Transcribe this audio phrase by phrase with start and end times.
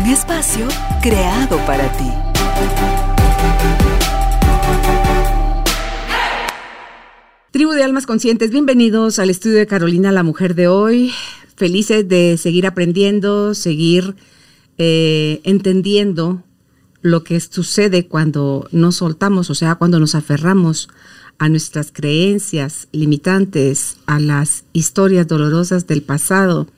[0.00, 0.66] Un espacio
[1.02, 2.10] creado para ti.
[7.50, 11.12] Tribu de Almas Conscientes, bienvenidos al estudio de Carolina, la mujer de hoy.
[11.56, 14.16] Felices de seguir aprendiendo, seguir
[14.78, 16.42] eh, entendiendo
[17.02, 20.88] lo que sucede cuando nos soltamos, o sea, cuando nos aferramos
[21.38, 26.68] a nuestras creencias limitantes, a las historias dolorosas del pasado,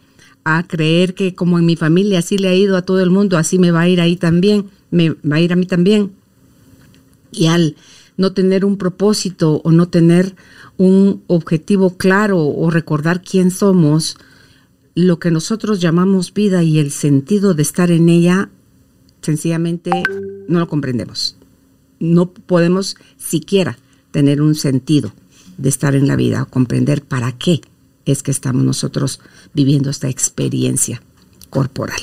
[0.45, 3.39] a creer que como en mi familia así le ha ido a todo el mundo,
[3.39, 6.13] así me va a ir ahí también, me va a ir a mí también.
[7.33, 7.77] Y al
[8.17, 10.37] no tener un propósito o no tener
[10.77, 14.17] un objetivo claro o recordar quién somos,
[14.95, 18.51] lo que nosotros llamamos vida y el sentido de estar en ella,
[19.23, 19.91] sencillamente
[20.47, 21.37] no lo comprendemos.
[21.99, 23.79] No podemos siquiera
[24.11, 25.13] tener un sentido
[25.57, 27.61] de estar en la vida o comprender para qué
[28.05, 29.21] es que estamos nosotros
[29.55, 31.03] viviendo esta experiencia
[31.51, 32.01] corporal.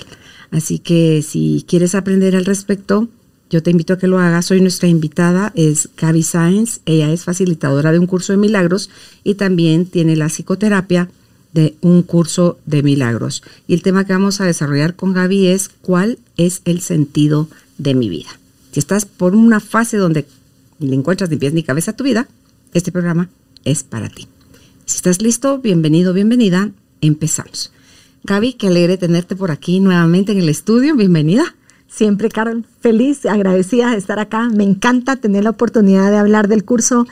[0.51, 3.07] Así que si quieres aprender al respecto,
[3.49, 4.49] yo te invito a que lo hagas.
[4.51, 6.81] Hoy nuestra invitada es Gaby Sáenz.
[6.85, 8.89] Ella es facilitadora de un curso de milagros
[9.23, 11.09] y también tiene la psicoterapia
[11.53, 13.43] de un curso de milagros.
[13.67, 17.93] Y el tema que vamos a desarrollar con Gaby es cuál es el sentido de
[17.93, 18.29] mi vida.
[18.71, 20.25] Si estás por una fase donde
[20.79, 22.27] le encuentras ni pies ni cabeza a tu vida,
[22.73, 23.29] este programa
[23.65, 24.27] es para ti.
[24.91, 27.71] Si estás listo, bienvenido, bienvenida, empezamos.
[28.25, 30.97] Gaby, qué alegre tenerte por aquí nuevamente en el estudio.
[30.97, 31.55] Bienvenida.
[31.87, 34.49] Siempre, Carol, feliz, agradecida de estar acá.
[34.49, 37.07] Me encanta tener la oportunidad de hablar del curso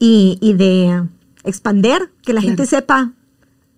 [0.00, 1.04] y, de
[1.44, 3.12] expander, que la gente sepa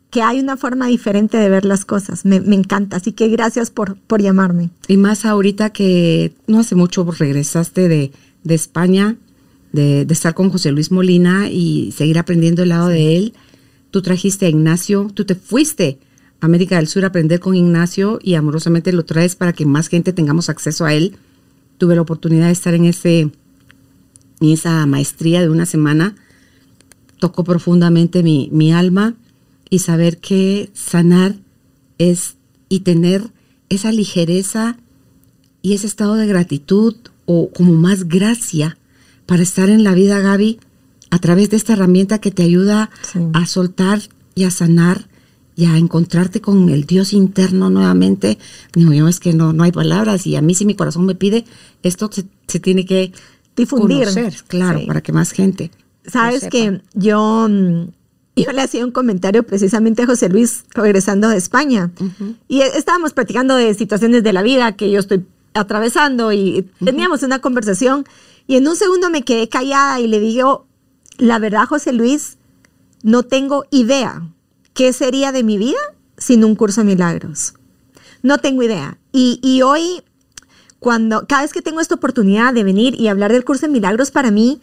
[0.09, 2.25] que hay una forma diferente de ver las cosas.
[2.25, 2.97] Me, encanta.
[2.97, 4.71] Así que gracias por, por llamarme.
[4.89, 8.11] Y más ahorita que no hace mucho regresaste de,
[8.43, 9.19] de España,
[9.75, 13.35] de, de, estar con José Luis Molina y seguir aprendiendo el lado de él.
[13.91, 15.99] Tú trajiste a Ignacio, tú te fuiste
[16.41, 20.49] América del Sur aprender con Ignacio y amorosamente lo traes para que más gente tengamos
[20.49, 21.17] acceso a él.
[21.79, 26.15] Tuve la oportunidad de estar en, ese, en esa maestría de una semana.
[27.19, 29.15] Tocó profundamente mi, mi alma
[29.71, 31.35] y saber que sanar
[31.99, 32.37] es
[32.69, 33.23] y tener
[33.71, 34.77] esa ligereza
[35.63, 38.77] y ese estado de gratitud o como más gracia
[39.27, 40.59] para estar en la vida, Gaby,
[41.11, 42.91] a través de esta herramienta que te ayuda
[43.33, 44.01] a soltar
[44.35, 45.09] y a sanar
[45.57, 48.39] y a encontrarte con el Dios interno nuevamente.
[48.75, 51.15] Digo, yo es que no, no hay palabras y a mí si mi corazón me
[51.15, 51.45] pide,
[51.83, 53.13] esto se, tiene que
[53.57, 54.09] difundir.
[54.49, 55.71] claro, para que más gente.
[56.07, 57.85] Sabes que yo, mm,
[58.37, 61.93] yo le hacía un comentario precisamente a José Luis regresando de España
[62.49, 65.25] y estábamos platicando de situaciones de la vida que yo estoy
[65.55, 68.05] atravesando y teníamos una conversación
[68.47, 70.67] y en un segundo me quedé callada y le digo,
[71.19, 72.39] la verdad José Luis,
[73.03, 74.23] no tengo idea
[74.75, 75.79] ¿qué sería de mi vida
[76.19, 77.55] sin un curso de milagros?
[78.23, 78.99] No tengo idea.
[79.13, 80.03] Y, hoy,
[80.81, 84.11] cuando, cada vez que tengo esta oportunidad de venir y hablar del curso de milagros
[84.11, 84.61] para mí,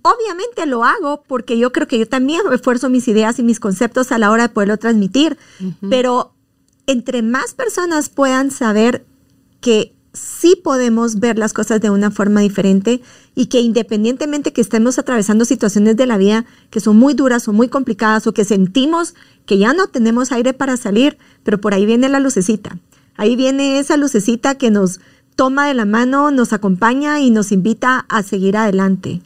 [0.00, 4.10] Obviamente lo hago porque yo creo que yo también refuerzo mis ideas y mis conceptos
[4.10, 5.36] a la hora de poderlo transmitir,
[5.90, 6.32] pero
[6.86, 9.04] entre más personas puedan saber
[9.60, 13.02] que sí podemos ver las cosas de una forma diferente
[13.34, 17.52] y que independientemente que estemos atravesando situaciones de la vida que son muy duras o
[17.52, 21.86] muy complicadas o que sentimos que ya no tenemos aire para salir, pero por ahí
[21.86, 22.78] viene la lucecita.
[23.16, 25.00] Ahí viene esa lucecita que nos
[25.36, 29.20] toma de la mano, nos acompaña y nos invita a seguir adelante.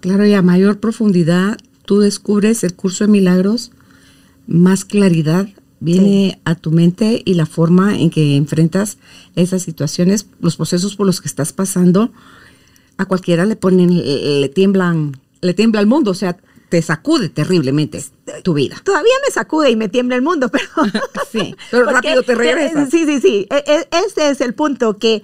[0.00, 3.72] Claro, y a mayor profundidad tú descubres el curso de milagros,
[4.46, 5.48] más claridad,
[5.80, 8.98] viene a tu mente y la forma en que enfrentas
[9.36, 12.10] esas situaciones, los procesos por los que estás pasando,
[12.96, 13.94] a cualquiera le ponen,
[14.40, 16.36] le tiemblan, le tiembla el mundo, o sea,
[16.68, 18.02] te sacude terriblemente
[18.42, 18.76] tu vida.
[18.82, 20.66] Todavía me sacude y me tiembla el mundo, pero
[21.30, 22.90] sí, pero rápido te regresas.
[22.90, 23.46] Sí, sí, sí.
[23.50, 25.22] E, e, ese es el punto que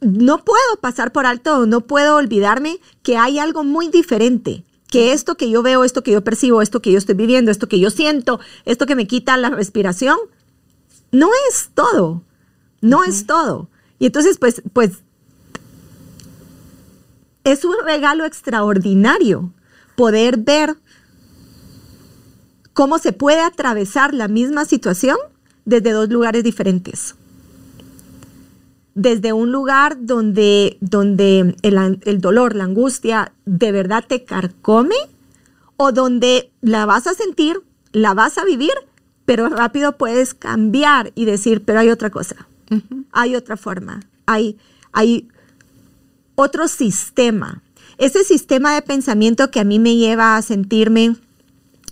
[0.00, 5.36] no puedo pasar por alto, no puedo olvidarme que hay algo muy diferente que esto
[5.36, 7.90] que yo veo, esto que yo percibo, esto que yo estoy viviendo, esto que yo
[7.90, 10.16] siento, esto que me quita la respiración,
[11.14, 12.22] no es todo,
[12.80, 13.68] no es todo.
[13.98, 14.98] Y entonces, pues, pues,
[17.44, 19.52] es un regalo extraordinario
[19.96, 20.76] poder ver
[22.72, 25.16] cómo se puede atravesar la misma situación
[25.64, 27.14] desde dos lugares diferentes.
[28.94, 34.94] desde un lugar donde, donde el, el dolor, la angustia de verdad te carcome
[35.76, 37.60] o donde la vas a sentir,
[37.92, 38.72] la vas a vivir,
[39.24, 42.46] pero rápido puedes cambiar y decir, pero hay otra cosa,
[43.12, 44.58] hay otra forma, hay,
[44.92, 45.28] hay
[46.34, 47.62] otro sistema.
[47.96, 51.16] Ese sistema de pensamiento que a mí me lleva a sentirme,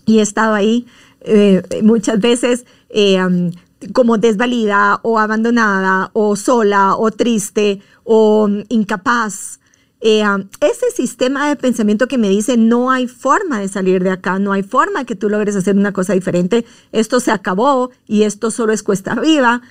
[0.05, 0.87] y he estado ahí
[1.21, 3.19] eh, muchas veces, eh,
[3.93, 9.61] como desvalida o abandonada o sola o triste o incapaz.
[10.05, 10.25] Eh,
[10.61, 14.53] ese sistema de pensamiento que me dice no hay forma de salir de acá, no
[14.53, 18.73] hay forma que tú logres hacer una cosa diferente, esto se acabó y esto solo
[18.73, 19.63] es cuesta arriba.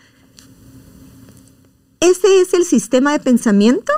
[2.00, 3.92] Ese es el sistema de pensamiento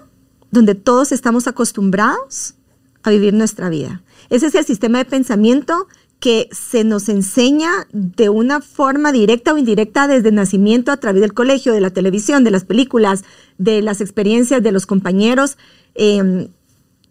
[0.50, 2.56] donde todos estamos acostumbrados
[3.04, 4.02] a vivir nuestra vida.
[4.32, 5.88] Ese es el sistema de pensamiento
[6.20, 11.22] que se nos enseña de una forma directa o indirecta desde el nacimiento a través
[11.22, 13.24] del colegio, de la televisión, de las películas,
[13.58, 15.58] de las experiencias de los compañeros,
[15.96, 16.48] em,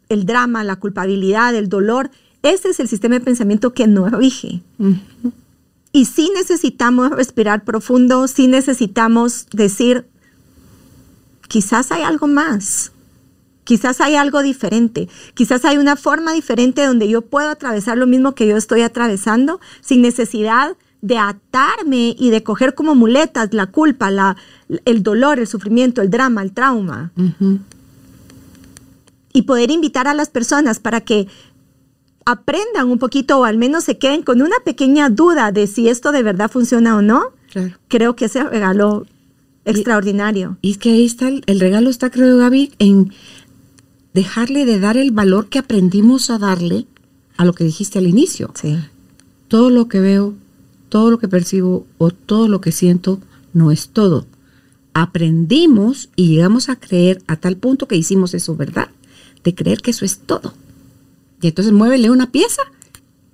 [0.09, 2.11] el drama, la culpabilidad, el dolor.
[2.43, 4.63] Ese es el sistema de pensamiento que nos rige.
[5.93, 10.07] Y sí necesitamos respirar profundo, sí necesitamos decir,
[11.49, 12.93] quizás hay algo más.
[13.65, 18.35] Quizás hay algo diferente, quizás hay una forma diferente donde yo puedo atravesar lo mismo
[18.35, 24.11] que yo estoy atravesando sin necesidad de atarme y de coger como muletas la culpa,
[24.11, 24.37] la,
[24.85, 27.13] el dolor, el sufrimiento, el drama, el trauma.
[29.33, 31.29] Y poder invitar a las personas para que
[32.25, 36.13] aprendan un poquito o al menos se queden con una pequeña duda de si esto
[36.13, 37.33] de verdad funciona o no.
[37.89, 39.07] Creo que ese regalo
[39.65, 40.57] extraordinario.
[40.63, 43.13] Y es que ahí está, el, el regalo está, creo, Gaby, en
[44.15, 46.87] dejarle de dar el valor que aprendimos a darle
[47.37, 48.53] a lo que dijiste al inicio.
[48.55, 48.79] Sí.
[49.49, 50.35] Todo lo que veo,
[50.89, 53.21] todo lo que percibo o todo lo que siento
[53.53, 54.27] no es todo.
[54.95, 58.89] Aprendimos y llegamos a creer a tal punto que hicimos eso, ¿verdad?
[59.45, 60.55] De creer que eso es todo.
[61.41, 62.63] Y entonces muévele una pieza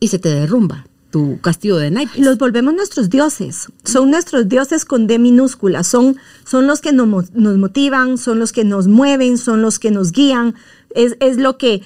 [0.01, 2.19] y se te derrumba tu castillo de naipes.
[2.19, 3.69] Los volvemos nuestros dioses.
[3.85, 5.83] Son nuestros dioses con D minúscula.
[5.85, 9.91] Son, son los que nos, nos, motivan, son los que nos mueven, son los que
[9.91, 10.55] nos guían.
[10.95, 11.83] Es, es lo, que,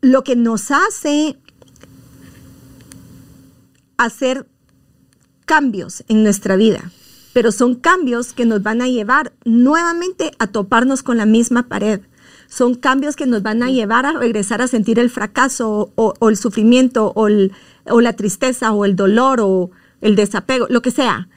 [0.00, 1.38] lo que nos hace
[3.96, 4.46] hacer
[5.44, 6.90] cambios en nuestra vida.
[7.32, 12.00] Pero son cambios que nos van a llevar nuevamente a toparnos con la misma pared
[12.52, 16.36] son cambios que nos van a llevar a regresar a sentir el fracaso o, el
[16.36, 17.26] sufrimiento o,
[17.86, 19.70] o la tristeza o el dolor o
[20.02, 21.28] el desapego, lo que sea.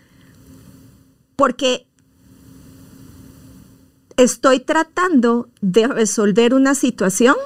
[1.37, 1.87] Porque
[4.17, 7.37] estoy tratando de resolver una situación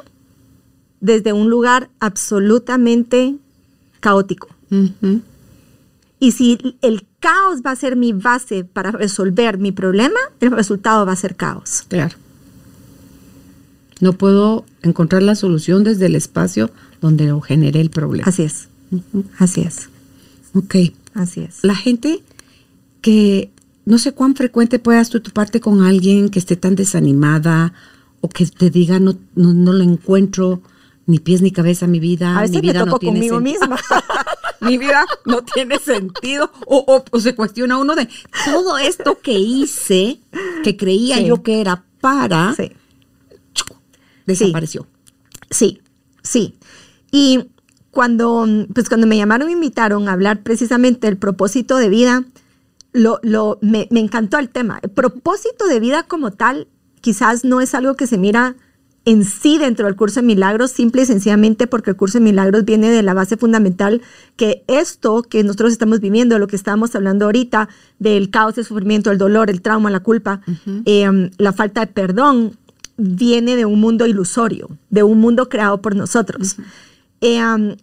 [0.99, 3.35] desde un lugar absolutamente
[3.99, 4.47] caótico.
[6.19, 11.05] Y si el caos va a ser mi base para resolver mi problema, el resultado
[11.05, 11.83] va a ser caos.
[11.87, 12.15] Claro.
[13.99, 18.27] No puedo encontrar la solución desde el espacio donde lo generé el problema.
[18.27, 18.69] Así es.
[19.37, 19.89] Así es.
[20.53, 20.75] Ok.
[21.13, 21.63] Así es.
[21.63, 22.21] La gente
[23.01, 23.51] que
[23.85, 27.73] no sé cuán frecuente puedas tú toparte con alguien que esté tan desanimada
[28.21, 30.61] o que te diga no, no, no lo encuentro
[31.05, 32.37] ni pies ni cabeza mi vida.
[32.37, 33.77] A veces mi vida me toco conmigo misma.
[34.61, 36.51] mi vida no tiene sentido.
[36.67, 38.07] O, o, se cuestiona uno de
[38.45, 40.19] todo esto que hice,
[40.63, 41.25] que creía Sí.
[41.25, 42.71] yo que era para, Sí.
[44.33, 44.87] Desapareció.
[45.49, 45.81] Sí,
[46.23, 46.55] sí.
[47.11, 47.49] Y
[47.91, 52.23] cuando, pues cuando me llamaron, me invitaron a hablar precisamente del propósito de vida,
[52.93, 54.79] lo, lo, me, me encantó el tema.
[54.81, 56.67] El propósito de vida como tal
[57.01, 58.55] quizás no es algo que se mira
[59.05, 62.65] en sí dentro del curso de milagros, simple y sencillamente porque el curso de milagros
[62.65, 64.01] viene de la base fundamental
[64.35, 69.09] que esto que nosotros estamos viviendo, lo que estábamos hablando ahorita, del caos, el sufrimiento,
[69.09, 70.41] el dolor, el trauma, la culpa,
[70.85, 72.57] eh, la falta de perdón,
[72.99, 76.57] viene de un mundo ilusorio, de un mundo creado por nosotros.
[77.21, 77.75] Eh, um,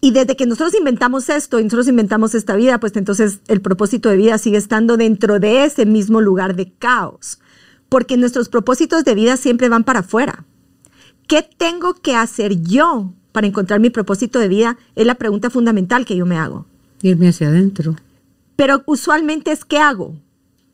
[0.00, 4.08] y desde que nosotros inventamos esto y nosotros inventamos esta vida, pues entonces el propósito
[4.08, 7.38] de vida sigue estando dentro de ese mismo lugar de caos.
[7.88, 10.44] Porque nuestros propósitos de vida siempre van para afuera.
[11.28, 14.76] ¿Qué tengo que hacer yo para encontrar mi propósito de vida?
[14.96, 16.66] Es la pregunta fundamental que yo me hago.
[17.02, 17.94] Irme hacia adentro.
[18.56, 20.16] Pero usualmente es qué hago.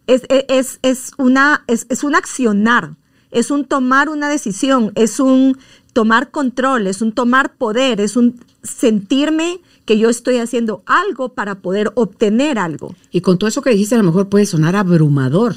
[0.07, 2.97] Es, es, es, una, es, es un accionar,
[3.31, 5.59] es un tomar una decisión, es un
[5.93, 11.61] tomar control, es un tomar poder, es un sentirme que yo estoy haciendo algo para
[11.61, 12.95] poder obtener algo.
[13.11, 15.57] Y con todo eso que dijiste, a lo mejor puede sonar abrumador,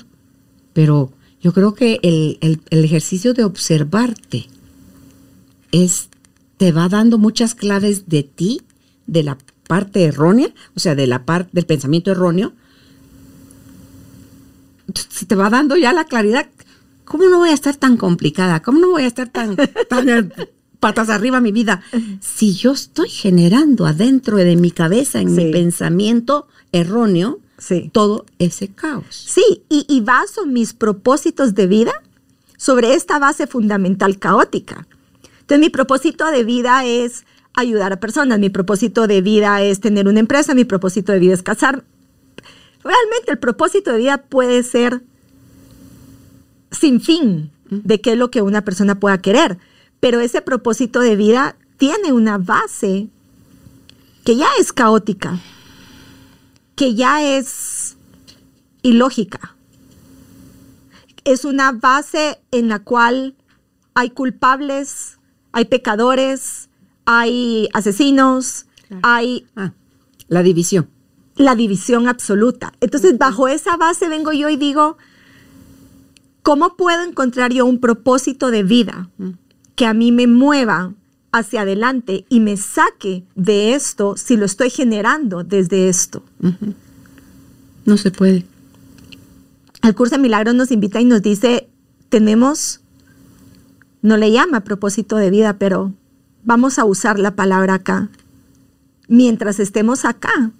[0.73, 1.11] pero
[1.41, 4.47] yo creo que el, el- el ejercicio de observarte
[5.71, 6.09] es,
[6.57, 8.61] te va dando muchas claves de ti,
[9.07, 9.37] de la
[9.67, 12.53] parte errónea, o sea, de la parte del pensamiento erróneo,
[15.27, 16.47] te va dando ya la claridad,
[17.11, 18.61] ¿cómo no voy a estar tan complicada?
[18.61, 19.57] ¿Cómo no voy a estar tan,
[19.89, 20.33] tan
[20.79, 21.81] patas arriba mi vida?
[22.21, 25.43] Si yo estoy generando adentro de mi cabeza, en Sí.
[25.45, 27.89] mi pensamiento erróneo, Sí.
[27.93, 29.05] todo ese caos.
[29.09, 31.91] Sí, y, y baso mis propósitos de vida
[32.57, 34.87] sobre esta base fundamental caótica.
[35.41, 40.07] Entonces, mi propósito de vida es ayudar a personas, mi propósito de vida es tener
[40.07, 41.83] una empresa, mi propósito de vida es casar.
[42.83, 45.03] Realmente el propósito de vida puede ser
[46.71, 49.57] sin fin de qué es lo que una persona pueda querer,
[49.99, 53.07] pero ese propósito de vida tiene una base
[54.25, 55.39] que ya es caótica,
[56.75, 57.97] que ya es
[58.81, 59.55] ilógica.
[61.23, 63.35] Es una base en la cual
[63.93, 65.17] hay culpables,
[65.51, 66.69] hay pecadores,
[67.05, 68.65] hay asesinos,
[69.03, 69.73] hay Ah,
[70.27, 70.89] la división.
[71.35, 72.73] la división absoluta.
[72.81, 74.97] Entonces, bajo esa base vengo yo y digo,
[76.43, 79.09] ¿cómo puedo encontrar yo un propósito de vida
[79.75, 80.93] que a mí me mueva
[81.31, 86.23] hacia adelante y me saque de esto si lo estoy generando desde esto?
[87.85, 88.45] No se puede.
[89.81, 91.69] El curso de milagros nos invita y nos dice,
[92.09, 92.81] tenemos,
[94.01, 95.93] no le llama propósito de vida, pero
[96.43, 98.09] vamos a usar la palabra acá.
[99.07, 100.51] Mientras estemos acá,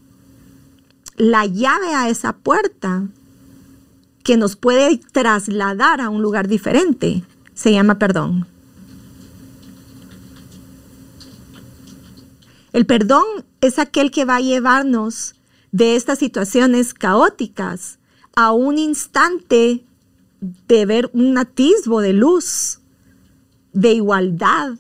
[1.17, 3.07] la llave a esa puerta
[4.23, 7.23] que nos puede trasladar a un lugar diferente
[7.53, 8.47] se llama perdón.
[12.73, 13.25] El perdón
[13.59, 15.35] es aquel que va a llevarnos
[15.71, 17.99] de estas situaciones caóticas
[18.35, 19.83] a un instante
[20.39, 22.79] de ver un atisbo de luz,
[23.73, 24.75] de igualdad,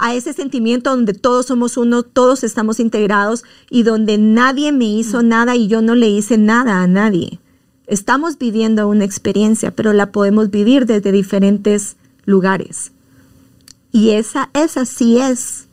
[0.00, 5.22] a ese sentimiento donde todos somos uno, todos estamos integrados y donde nadie me hizo
[5.22, 7.38] nada y yo no le hice nada a nadie.
[7.86, 12.92] Estamos viviendo una experiencia, pero la podemos vivir desde diferentes lugares.
[13.92, 15.66] Y esa, esa sí es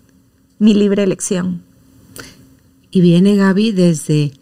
[0.59, 1.61] mi libre elección.
[2.91, 4.33] Y viene Gaby desde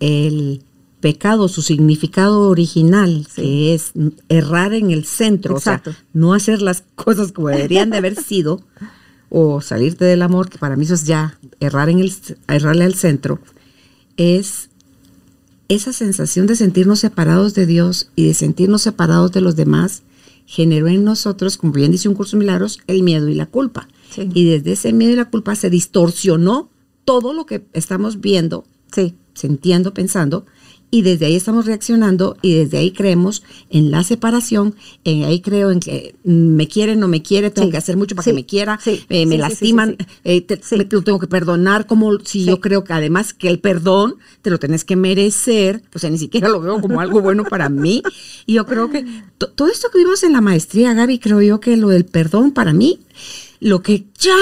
[0.00, 0.62] el
[1.00, 3.92] pecado, su significado original, que es
[4.30, 5.90] errar en el centro, Exacto.
[5.90, 8.62] o sea, no hacer las cosas como deberían de haber sido,
[9.28, 12.12] o salirte del amor, que para mí eso es ya errar en el,
[12.48, 13.40] errarle al centro,
[14.16, 14.70] es
[15.68, 20.02] esa sensación de sentirnos separados de Dios y de sentirnos separados de los demás,
[20.46, 23.88] generó en nosotros, como bien dice un curso de milagros, el miedo y la culpa.
[24.10, 24.28] Sí.
[24.34, 26.70] Y desde ese miedo y la culpa se distorsionó
[27.04, 28.64] todo lo que estamos viendo,
[28.94, 30.46] Sí, sintiendo, pensando,
[30.90, 35.70] y desde ahí estamos reaccionando y desde ahí creemos en la separación, en ahí creo
[35.72, 37.72] en que me quiere, no me quiere, tengo Sí.
[37.72, 38.30] que hacer mucho para Sí.
[38.30, 39.04] que me quiera, Sí.
[39.08, 42.92] eh, me lastiman, eh, te- me- lo tengo que perdonar, como si yo creo que
[42.92, 46.80] además que el perdón te lo tenés que merecer, o sea, ni siquiera lo veo
[46.80, 48.02] como algo bueno para mí.
[48.46, 49.04] Y yo creo que
[49.38, 52.52] to- todo esto que vimos en la maestría, Gaby, creo yo que lo del perdón
[52.52, 53.00] para mí
[53.60, 54.36] lo que ya,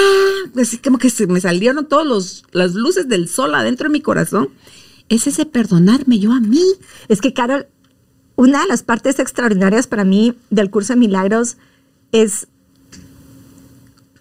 [0.61, 4.49] así como que se me salieron todas las luces del sol adentro de mi corazón,
[5.15, 6.63] es ese perdonarme yo a mí.
[7.07, 7.67] Es que, Carol,
[8.35, 11.57] una de las partes extraordinarias para mí del curso de milagros
[12.11, 12.47] es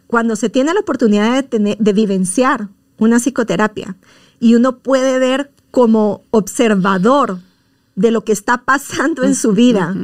[0.06, 2.68] cuando se tiene la oportunidad de, tener- de vivenciar
[2.99, 3.96] una psicoterapia
[4.40, 7.38] y uno puede ver como observador
[7.94, 9.94] de lo que está pasando en su vida,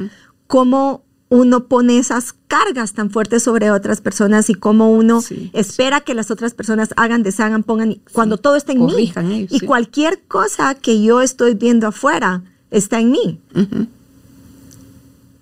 [0.47, 5.50] cómo uno pone esas cargas tan fuertes sobre otras personas y cómo uno Sí.
[5.52, 9.12] espera que las otras personas hagan, deshagan, pongan, cuando todo está en mí.
[9.14, 13.40] Ellos, y cualquier cosa que yo estoy viendo afuera está en mí.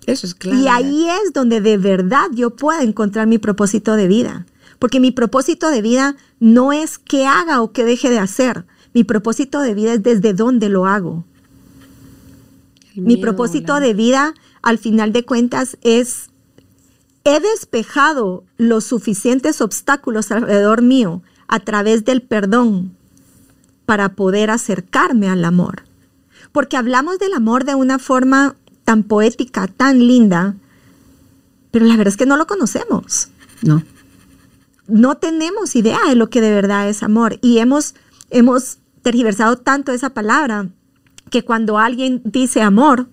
[0.05, 0.59] Eso es claro.
[0.59, 4.45] Y ahí es donde de verdad yo puedo encontrar mi propósito de vida.
[4.79, 8.65] Porque mi propósito de vida no es qué haga o qué deje de hacer.
[8.93, 11.25] Mi propósito de vida es desde dónde lo hago.
[12.95, 14.33] Mi propósito de vida,
[14.67, 16.29] al final de cuentas, es,
[17.23, 22.93] he despejado los suficientes obstáculos alrededor mío a través del perdón
[23.85, 25.83] para poder acercarme al amor.
[26.51, 30.57] Porque hablamos del amor de una forma tan poética, tan linda,
[31.71, 33.29] pero la verdad es que no lo conocemos
[33.61, 33.83] No.
[34.89, 37.95] no tenemos idea de lo que de verdad es amor y hemos,
[38.31, 40.67] hemos tergiversado tanto esa palabra
[41.29, 43.07] que cuando alguien dice amor,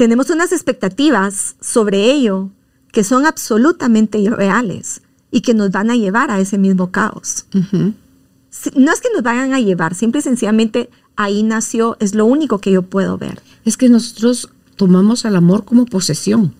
[0.00, 2.48] tenemos unas expectativas sobre ello
[2.90, 7.44] que son absolutamente irreales y que nos van a llevar a ese mismo caos.
[7.52, 12.60] No es que nos vayan a llevar, simple y sencillamente ahí nació, es lo único
[12.60, 13.42] que yo puedo ver.
[13.66, 16.54] Es que nosotros tomamos al amor como posesión.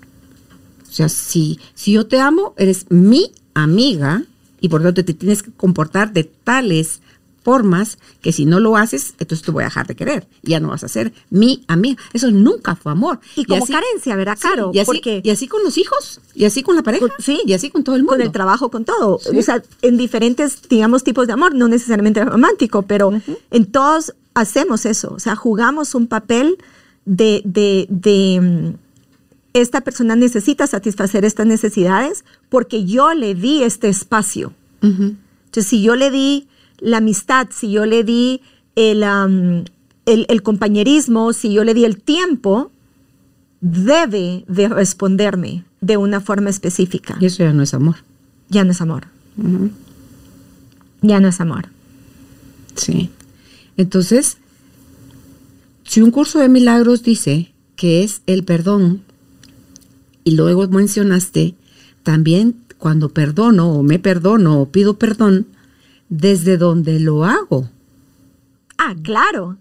[0.87, 4.23] O sea, si, si yo te amo, eres mi amiga
[4.61, 7.01] y por lo tanto te tienes que comportar de tales
[7.43, 10.29] formas que si no lo haces, entonces te voy a dejar de querer.
[10.43, 12.01] Ya no vas a ser mi amiga.
[12.13, 13.21] Eso nunca fue amor.
[13.37, 14.71] Y como carencia, ¿verdad, Caro?
[14.75, 17.71] y, así, y así con los hijos, y así con la pareja, sí, y así
[17.71, 18.17] con todo el mundo.
[18.17, 19.19] Con el trabajo, con todo.
[19.37, 23.13] O sea, en diferentes, digamos, tipos de amor, no necesariamente romántico, pero
[23.51, 25.13] en todos hacemos eso.
[25.15, 26.59] O sea, jugamos un papel
[27.05, 28.75] de, de, de mm,
[29.53, 34.53] esta persona necesita satisfacer estas necesidades porque yo le di este espacio.
[34.83, 36.49] Entonces, si yo le di
[36.81, 38.41] la amistad, si yo le di
[38.77, 39.05] el,
[40.07, 42.71] el, compañerismo, si yo le di el tiempo,
[43.61, 47.17] debe de responderme de una forma específica.
[47.21, 47.97] Y eso ya no es amor.
[48.49, 49.07] Ya no es amor.
[51.03, 51.69] Ya no es amor.
[52.75, 53.11] Sí.
[53.77, 54.39] Entonces,
[55.85, 59.03] si un curso de milagros dice que es el perdón,
[60.25, 61.55] y luego mencionaste
[62.03, 65.47] también cuando perdono o me perdono o pido perdón,
[66.11, 67.71] desde donde lo hago.
[68.77, 69.57] Ah, claro.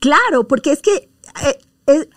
[0.00, 1.10] Claro, porque es que
[1.86, 2.08] eh,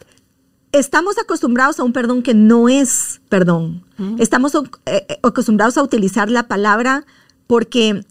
[0.72, 3.84] estamos acostumbrados a un perdón que no es perdón.
[4.18, 7.06] Estamos eh, eh, acostumbrados a utilizar la palabra
[7.48, 8.06] porque,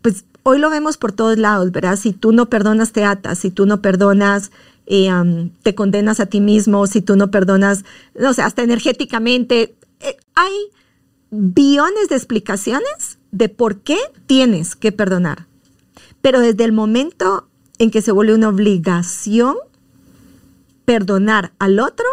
[0.00, 1.96] pues, hoy lo vemos por todos lados, ¿verdad?
[1.96, 3.38] Si tú no perdonas, te atas.
[3.38, 4.52] Si tú no perdonas,
[4.86, 5.10] eh,
[5.62, 6.86] te condenas a ti mismo.
[6.86, 9.74] Si tú no perdonas, no sé, hasta energéticamente.
[10.00, 10.52] Eh, hay
[11.30, 15.46] billones de explicaciones de por qué tienes que perdonar.
[16.22, 17.48] Pero desde el momento
[17.78, 19.56] en que se vuelve una obligación
[20.84, 22.06] perdonar al otro,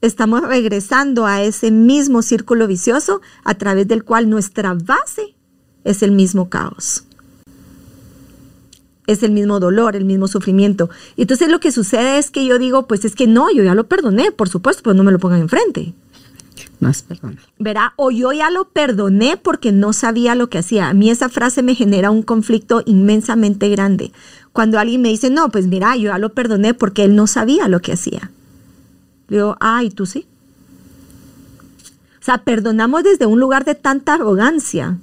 [0.00, 5.36] estamos regresando a ese mismo círculo vicioso a través del cual nuestra base
[5.84, 7.04] es el mismo caos.
[9.06, 10.90] Es el mismo dolor, el mismo sufrimiento.
[11.16, 13.86] Entonces lo que sucede es que yo digo, pues es que no, yo ya lo
[13.86, 15.94] perdoné, por supuesto, pero no me lo pongan enfrente.
[16.80, 17.38] No es perdón.
[17.58, 20.88] Verá, o yo ya lo perdoné porque no sabía lo que hacía.
[20.88, 24.12] A mí esa frase me genera un conflicto inmensamente grande.
[24.52, 27.68] Cuando alguien me dice, no, pues mira, yo ya lo perdoné porque él no sabía
[27.68, 28.30] lo que hacía.
[29.28, 30.26] digo, ah, ¿y tú sí?
[32.20, 34.98] O sea, perdonamos desde un lugar de tanta arrogancia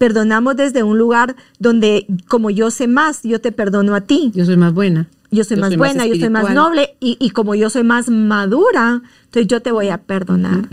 [0.00, 4.32] perdonamos desde un lugar donde como yo sé más, yo te perdono a ti.
[4.34, 5.08] Yo soy más buena.
[5.30, 9.46] Yo soy más buena, yo soy más noble y, como yo soy más madura, entonces
[9.46, 10.68] yo te voy a perdonar.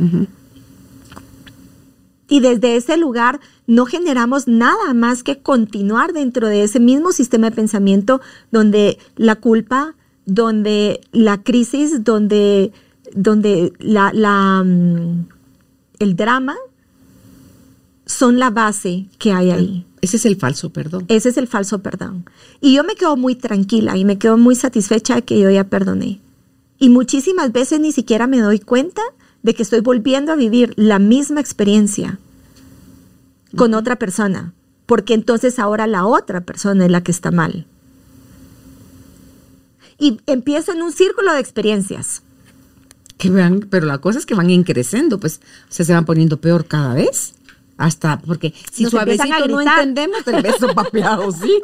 [2.30, 7.50] Y desde ese lugar no generamos nada más que continuar dentro de ese mismo sistema
[7.50, 8.20] de pensamiento
[8.52, 12.74] donde la culpa, donde la crisis, donde,
[13.13, 15.26] donde la, la mm,
[16.00, 16.56] el drama
[18.06, 19.87] son la base que hay ahí.
[20.01, 21.05] Ese es el falso perdón.
[21.07, 22.25] Ese es el falso perdón.
[22.62, 25.65] Y yo me quedo muy tranquila y me quedo muy satisfecha de que yo ya
[25.65, 26.19] perdoné.
[26.79, 29.01] Y muchísimas veces ni siquiera me doy cuenta
[29.41, 32.19] de que estoy volviendo a vivir la misma experiencia
[33.55, 34.53] con otra persona,
[34.86, 37.65] porque entonces ahora la otra persona es la que está mal.
[39.97, 42.21] Y empiezo en un círculo de experiencias.
[43.17, 46.93] Que vean, pero la cosa es que van increciendo, pues se van poniendo peor cada
[46.93, 47.33] vez
[47.78, 51.62] hasta porque si suavecito no entendemos el beso papeado, sí,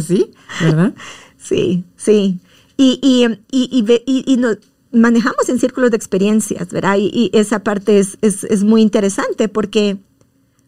[0.00, 0.94] sí, ¿verdad?
[1.36, 2.38] Sí, sí.
[2.76, 4.58] Y, y, y, y nos
[4.92, 6.96] manejamos en círculos de experiencias, ¿verdad?
[6.98, 9.98] Y, esa parte es, es, es, muy interesante porque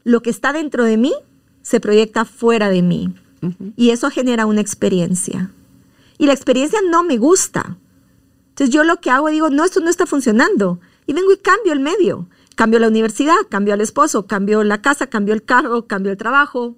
[0.05, 1.13] lo que está dentro de mí
[1.63, 3.15] se proyecta fuera de mí.
[3.77, 5.53] Y eso genera una experiencia.
[6.19, 7.77] Y la experiencia no me gusta.
[8.49, 10.81] Entonces yo lo que hago, digo, no, esto no está funcionando.
[11.07, 12.27] Y vengo y cambio el medio.
[12.59, 16.75] Cambio la universidad, cambio al esposo, cambio la casa, cambio el carro, cambio el trabajo,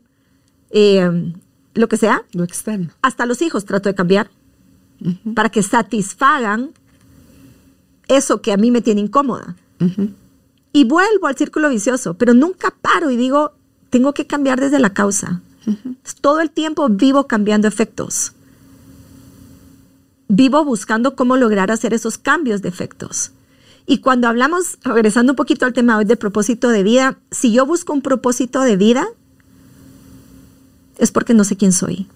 [0.69, 1.33] eh,
[1.73, 2.23] lo que sea.
[2.35, 2.91] Lo externo.
[3.01, 4.31] Hasta los hijos trato de cambiar
[5.35, 6.73] para que satisfagan
[8.09, 9.57] eso que a mí me tiene incómoda.
[10.71, 13.55] Y vuelvo al círculo vicioso, pero nunca paro y digo,
[13.89, 15.41] tengo que cambiar desde la causa.
[16.21, 18.35] Todo el tiempo vivo cambiando efectos.
[20.29, 23.33] Vivo buscando cómo lograr hacer esos cambios de efectos.
[23.91, 27.67] Y cuando hablamos, regresando un poquito al tema hoy de propósito de vida, si yo
[27.67, 29.05] busco un propósito de vida,
[30.99, 32.07] es porque no sé quién soy.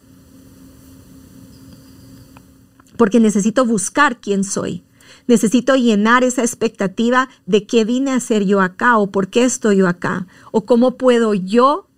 [2.97, 4.85] Porque necesito buscar quién soy.
[5.27, 9.79] Necesito llenar esa expectativa de qué vine a hacer yo acá o por qué estoy
[9.79, 11.89] yo acá o cómo puedo yo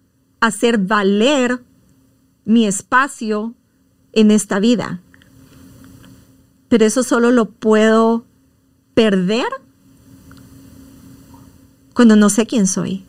[0.41, 1.63] hacer valer
[2.47, 3.53] mi espacio
[4.15, 5.03] en esta vida.
[6.71, 8.25] Pero eso solo lo puedo
[8.95, 9.45] perder
[11.97, 13.05] cuando no sé quién soy.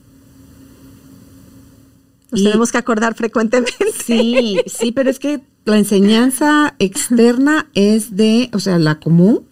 [2.32, 3.73] Nos tenemos que acordar frecuentemente.
[4.06, 9.43] Sí, sí, pero es que la enseñanza externa es de, o sea, la común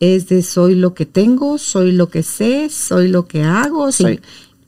[0.00, 4.20] es de soy lo que tengo, soy lo que sé, soy lo que hago, soy.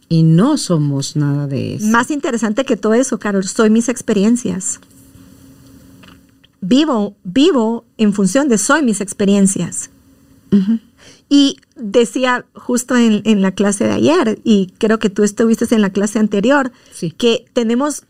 [0.09, 1.87] Y no somos nada de eso.
[1.87, 4.79] Más interesante que todo eso, Carol, soy mis experiencias.
[6.61, 9.91] Vivo, vivo en función de soy mis experiencias.
[11.29, 15.81] Y decía justo en, en, la clase de ayer, y creo que tú estuviste en
[15.81, 17.11] la clase anterior, Sí.
[17.13, 18.05] que tenemos,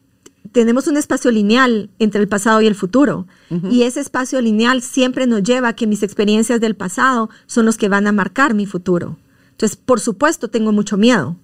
[0.52, 3.26] tenemos un espacio lineal entre el pasado y el futuro.
[3.70, 7.76] Y ese espacio lineal siempre nos lleva a que mis experiencias del pasado son los
[7.76, 9.16] que van a marcar mi futuro.
[9.52, 11.36] Entonces, por supuesto, tengo mucho miedo.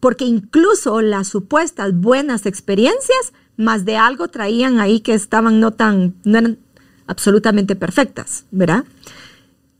[0.00, 6.14] Porque incluso las supuestas buenas experiencias, más de algo traían ahí que estaban no tan,
[6.24, 6.58] no eran
[7.06, 8.84] absolutamente perfectas, ¿verdad?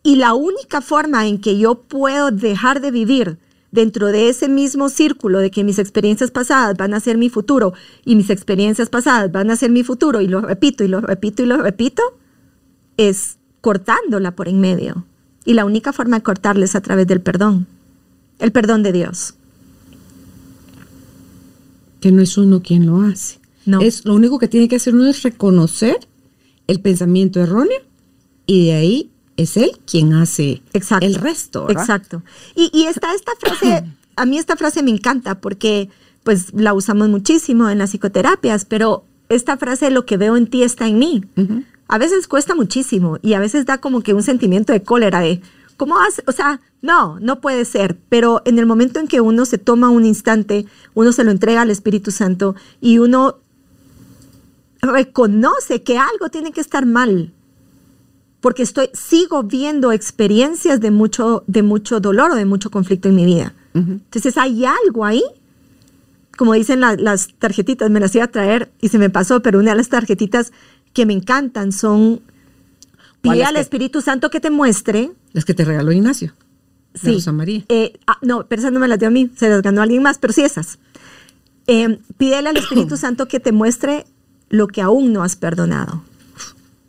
[0.03, 3.39] Y la única forma en que yo puedo dejar de vivir
[3.71, 7.75] dentro de ese mismo círculo de que mis experiencias pasadas van a ser mi futuro
[8.05, 11.43] y mis experiencias pasadas van a ser mi futuro y lo repito y lo repito
[11.43, 12.03] y lo repito,
[12.97, 15.05] es cortándola por en medio.
[15.45, 17.67] Y la única forma de cortarla es a través del perdón,
[18.39, 19.35] el perdón de Dios.
[22.01, 23.39] Que no es uno quien lo hace.
[23.67, 23.81] No.
[23.81, 25.99] Es lo único que tiene que hacer uno es reconocer
[26.67, 27.79] el pensamiento erróneo
[28.47, 31.07] y de ahí es él quien hace Exacto.
[31.07, 31.65] el resto.
[31.65, 31.83] ¿verdad?
[31.83, 32.23] Exacto.
[32.55, 33.85] Y, y está esta frase,
[34.17, 35.89] a mí esta frase me encanta porque
[36.25, 40.63] pues la usamos muchísimo en las psicoterapias, pero esta frase lo que veo en ti
[40.63, 41.25] está en mí.
[41.87, 45.41] A veces cuesta muchísimo y a veces da como que un sentimiento de cólera de,
[45.77, 46.23] ¿cómo hace?
[46.27, 49.89] O sea, no, no puede ser, pero en el momento en que uno se toma
[49.89, 53.39] un instante, uno se lo entrega al Espíritu Santo y uno
[54.83, 57.33] reconoce que algo tiene que estar mal,
[58.41, 63.15] porque estoy, sigo viendo experiencias de mucho, de mucho dolor o de mucho conflicto en
[63.17, 63.55] mi vida.
[63.75, 65.23] Entonces hay algo ahí,
[66.37, 69.59] como dicen la- las tarjetitas, me las iba a traer y se me pasó, pero
[69.61, 70.53] una de las tarjetitas
[70.93, 72.21] que me encantan son,
[73.21, 75.11] pide ¿Cuáles al que- Espíritu Santo que te muestre.
[75.33, 76.35] Las que te regaló Ignacio.
[76.95, 77.15] de Sí.
[77.15, 77.65] Rosa María.
[77.69, 80.03] Eh, ah, no, pero esas no me las dio a mí, se las ganó alguien
[80.03, 80.79] más, pero sí esas.
[81.69, 84.07] Eh, pídele al Espíritu Santo que te muestre
[84.49, 86.03] lo que aún no has perdonado.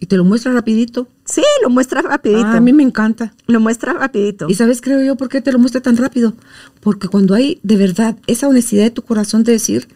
[0.02, 1.08] Y te lo muestra rapidito.
[1.26, 2.46] Sí, lo muestra rapidito.
[2.46, 3.34] Ah, a mí me encanta.
[3.48, 4.48] Lo muestra rapidito.
[4.50, 6.36] Y sabes, creo yo, por qué te lo muestra tan rápido.
[6.80, 9.90] Porque cuando hay de verdad esa honestidad de tu corazón de decir,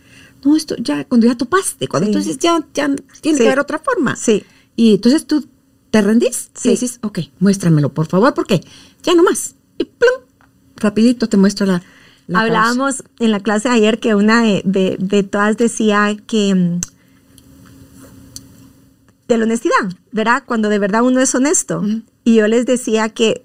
[0.44, 2.12] no, esto ya, cuando ya topaste, cuando Sí.
[2.12, 3.44] entonces ya, ya tiene Sí.
[3.44, 4.18] que haber otra forma.
[4.18, 4.44] Sí.
[4.76, 5.48] Y entonces tú
[5.89, 6.68] te rendís Sí.
[6.68, 8.62] y dices, ok, muéstramelo, por favor, porque
[9.04, 9.56] ya no más.
[9.78, 10.26] Y plum,
[10.76, 11.82] rapidito te muestra la.
[12.34, 16.80] Hablábamos en la clase de ayer que una de, de- de todas decía que mm,
[19.28, 20.44] de la honestidad, ¿verdad?
[20.46, 21.84] Cuando de verdad uno es honesto.
[22.24, 23.44] Y yo les decía que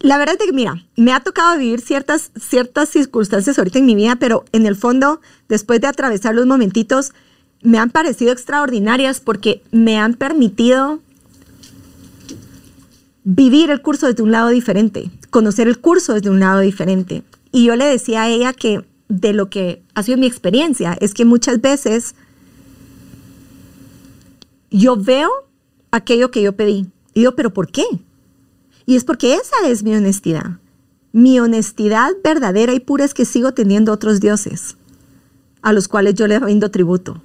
[0.00, 3.94] la verdad es que, mira, me ha tocado vivir ciertas, ciertas circunstancias ahorita en mi
[3.94, 7.12] vida, pero en el fondo, después de atravesar los momentitos,
[7.62, 11.00] me han parecido extraordinarias porque me han permitido
[13.24, 17.24] vivir el curso desde un lado diferente, conocer el curso desde un lado diferente.
[17.50, 21.12] Y yo le decía a ella que de lo que ha sido mi experiencia es
[21.12, 22.14] que muchas veces
[24.70, 25.30] yo veo
[25.90, 26.86] aquello que yo pedí.
[27.14, 27.84] Y digo, ¿pero por qué?
[28.86, 30.58] Y es porque esa es mi honestidad.
[31.12, 34.76] Mi honestidad verdadera y pura es que sigo teniendo otros dioses
[35.62, 37.20] a los cuales yo les rindo tributo.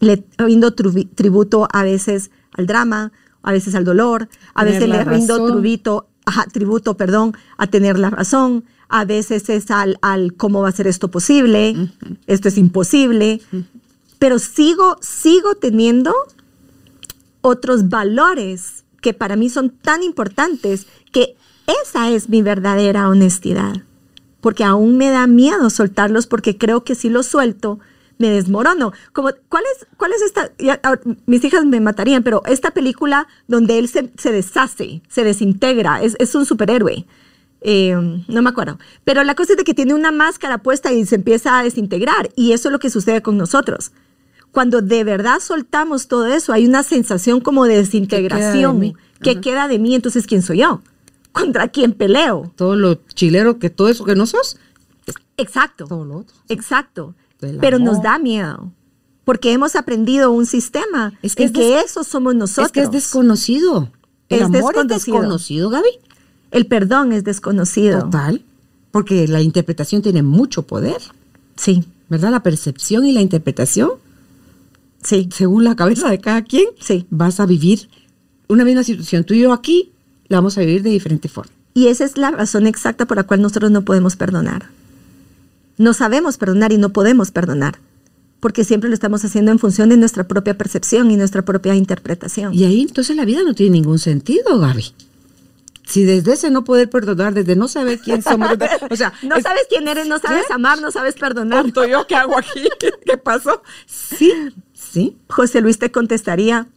[0.00, 5.46] Le rindo tributo a veces al drama, a veces al dolor, a veces le rindo
[5.46, 10.68] tributo, ajá, tributo, perdón, a tener la razón, a veces es al, al cómo va
[10.68, 11.90] a ser esto posible,
[12.26, 13.40] esto es imposible,
[14.20, 16.14] pero sigo, sigo teniendo
[17.40, 21.36] otros valores que para mí son tan importantes que
[21.82, 23.82] esa es mi verdadera honestidad.
[24.42, 27.80] Porque aún me da miedo soltarlos porque creo que si los suelto
[28.18, 28.92] me desmorono.
[29.14, 30.52] Como, ¿cuál, es, ¿Cuál es esta?
[30.82, 36.02] ahora, mis hijas me matarían, pero esta película donde él se, se deshace, se desintegra,
[36.02, 37.06] es, es un superhéroe.
[37.62, 38.78] Eh, no me acuerdo.
[39.04, 42.30] Pero la cosa es de que tiene una máscara puesta y se empieza a desintegrar.
[42.36, 43.92] Y eso es lo que sucede con nosotros.
[44.52, 48.78] Cuando de verdad soltamos todo eso, hay una sensación como de desintegración.
[48.78, 48.94] mí?
[49.22, 49.94] ¿Qué queda de mí?
[49.94, 50.82] Entonces, ¿quién soy yo?
[51.32, 52.52] ¿Contra quién peleo?
[52.56, 54.56] Todo lo chilero que todo eso que no sos,
[55.36, 55.86] Exacto.
[55.86, 56.34] todo lo otro.
[56.48, 57.14] Exacto.
[57.60, 58.72] Pero nos da miedo.
[59.24, 62.66] Porque hemos aprendido un sistema Es que en es que des- eso somos nosotros.
[62.66, 63.90] Es que es desconocido.
[64.28, 64.82] El Es amor desconocido.
[64.96, 65.88] es desconocido, Gaby.
[66.50, 68.00] El perdón es desconocido.
[68.02, 68.42] Total.
[68.90, 70.98] Porque la interpretación tiene mucho poder,
[71.56, 72.30] Sí, ¿verdad?
[72.30, 73.90] La percepción y la interpretación,
[75.02, 75.28] sí.
[75.34, 77.06] según la cabeza de cada quien, Sí.
[77.10, 77.88] vas a vivir
[78.48, 79.24] una misma situación.
[79.24, 79.92] Tú y yo aquí
[80.28, 81.52] la vamos a vivir de diferente forma.
[81.74, 84.66] Y esa es la razón exacta por la cual nosotros no podemos perdonar.
[85.78, 87.78] No sabemos perdonar y no podemos perdonar.
[88.40, 92.54] Porque siempre lo estamos haciendo en función de nuestra propia percepción y nuestra propia interpretación.
[92.54, 94.92] Y ahí entonces la vida no tiene ningún sentido, Gaby.
[95.86, 98.48] si desde ese no poder perdonar, desde no saber quién somos,
[98.90, 101.62] o sea, no es- sabes quién eres, no sabes amar, no sabes perdonar.
[101.62, 102.62] ¿Tonto yo qué hago aquí?
[103.06, 103.62] ¿Qué pasó?
[103.86, 104.32] Sí,
[104.90, 106.68] sí, José Luis te contestaría,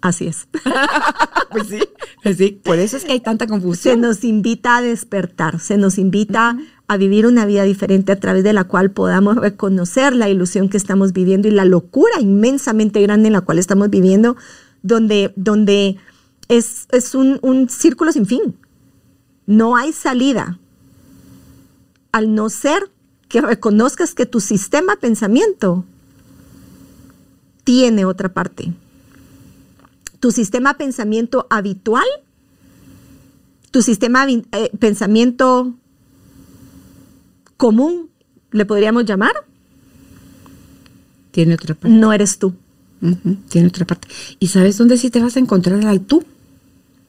[0.00, 0.48] así es.
[1.50, 1.80] pues sí,
[2.22, 2.60] pues sí.
[2.62, 4.00] Por eso es que hay tanta Se confusión.
[4.00, 8.52] nos invita a despertar, se nos invita a vivir una vida diferente a través de
[8.52, 13.34] la cual podamos reconocer la ilusión que estamos viviendo y la locura inmensamente grande en
[13.34, 14.36] la cual estamos viviendo,
[14.82, 15.96] donde, donde
[16.48, 18.56] es, es un, un círculo sin fin.
[19.46, 20.58] No hay salida.
[22.12, 22.90] Al no ser
[23.28, 25.84] que reconozcas que tu sistema de pensamiento
[27.68, 28.72] tiene otra parte.
[30.20, 32.06] Tu sistema de pensamiento habitual
[33.70, 35.74] tu sistema de eh, pensamiento
[37.58, 38.08] común,
[38.50, 39.32] le podríamos llamar,
[41.32, 41.94] Tiene otra parte.
[41.94, 42.54] no eres tú.
[43.50, 44.08] Tiene otra parte.
[44.38, 46.24] ¿Y sabes dónde sí te vas a encontrar al tú?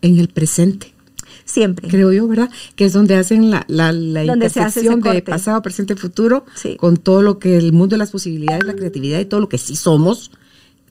[0.01, 0.93] En el presente.
[1.45, 1.87] Siempre.
[1.87, 2.49] creo yo, ¿verdad?
[2.75, 6.75] Que es donde hacen la, la, la intersección de pasado, presente, futuro, Sí.
[6.75, 9.57] con todo lo que el mundo de las posibilidades, la creatividad y todo lo que
[9.57, 10.29] sí somos,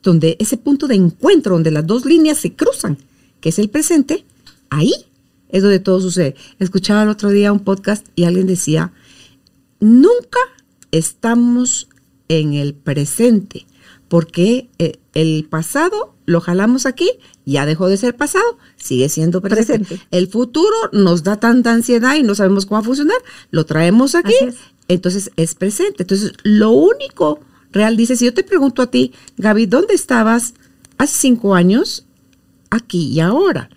[0.02, 2.98] donde ese punto de encuentro, donde las dos líneas se cruzan,
[3.40, 4.24] que es el presente,
[4.70, 4.92] ahí
[5.48, 6.34] es donde todo sucede.
[6.58, 8.92] Escuchaba el otro día un podcast y alguien decía,
[9.80, 10.38] nunca
[10.90, 11.88] estamos
[12.28, 13.66] en el presente,
[14.08, 17.10] porque eh, el pasado lo jalamos aquí,
[17.46, 19.86] ya dejó de ser pasado, sigue siendo presente.
[19.86, 20.06] Presente.
[20.10, 23.16] El futuro nos da tanta ansiedad y no sabemos cómo va a funcionar,
[23.50, 24.34] lo traemos aquí,
[24.88, 26.02] entonces es presente.
[26.02, 27.40] Entonces, lo único
[27.72, 30.54] real, dice, si yo te pregunto a ti, Gaby, ¿dónde estabas
[30.96, 32.06] hace cinco años?
[32.70, 33.70] Aquí y ahora.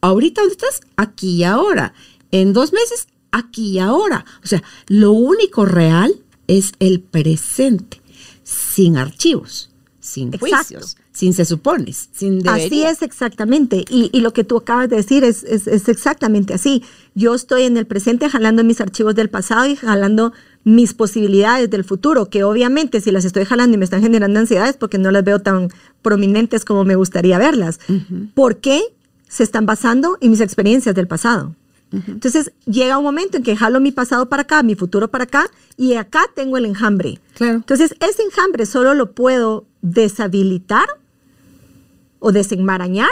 [0.00, 0.80] Ahorita, ¿dónde estás?
[0.96, 1.94] Aquí y ahora.
[2.30, 4.24] En dos meses, aquí y ahora.
[4.42, 6.14] O sea, lo único real
[6.46, 8.02] es el presente,
[8.42, 9.70] sin archivos,
[10.00, 10.46] sin Exacto.
[10.56, 12.90] juicios, sin se supones, sin Así debería.
[12.90, 13.84] es exactamente.
[13.88, 16.82] Y, y lo que tú acabas de decir es, es- es exactamente así.
[17.14, 20.32] Yo estoy en el presente jalando mis archivos del pasado y jalando
[20.64, 24.76] mis posibilidades del futuro, que obviamente si las estoy jalando y me están generando ansiedades
[24.76, 25.68] porque no las veo tan
[26.02, 27.78] prominentes como me gustaría verlas.
[28.34, 28.80] ¿Por qué
[29.28, 31.54] se están basando en mis experiencias del pasado?
[32.08, 35.48] Entonces llega un momento en que jalo mi pasado para acá, mi futuro para acá,
[35.76, 37.20] y acá tengo el enjambre.
[37.34, 37.56] Claro.
[37.56, 40.86] Entonces, ese enjambre solo lo puedo deshabilitar
[42.18, 43.10] o desenmarañar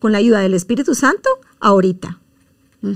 [0.00, 1.28] con la ayuda del Espíritu Santo
[1.60, 2.18] ahorita.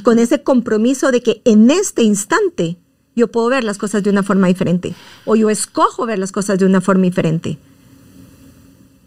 [0.02, 2.76] Con ese compromiso de que en este instante
[3.18, 4.94] yo puedo ver las cosas de una forma diferente.
[5.26, 7.58] O yo escojo ver las cosas de una forma diferente.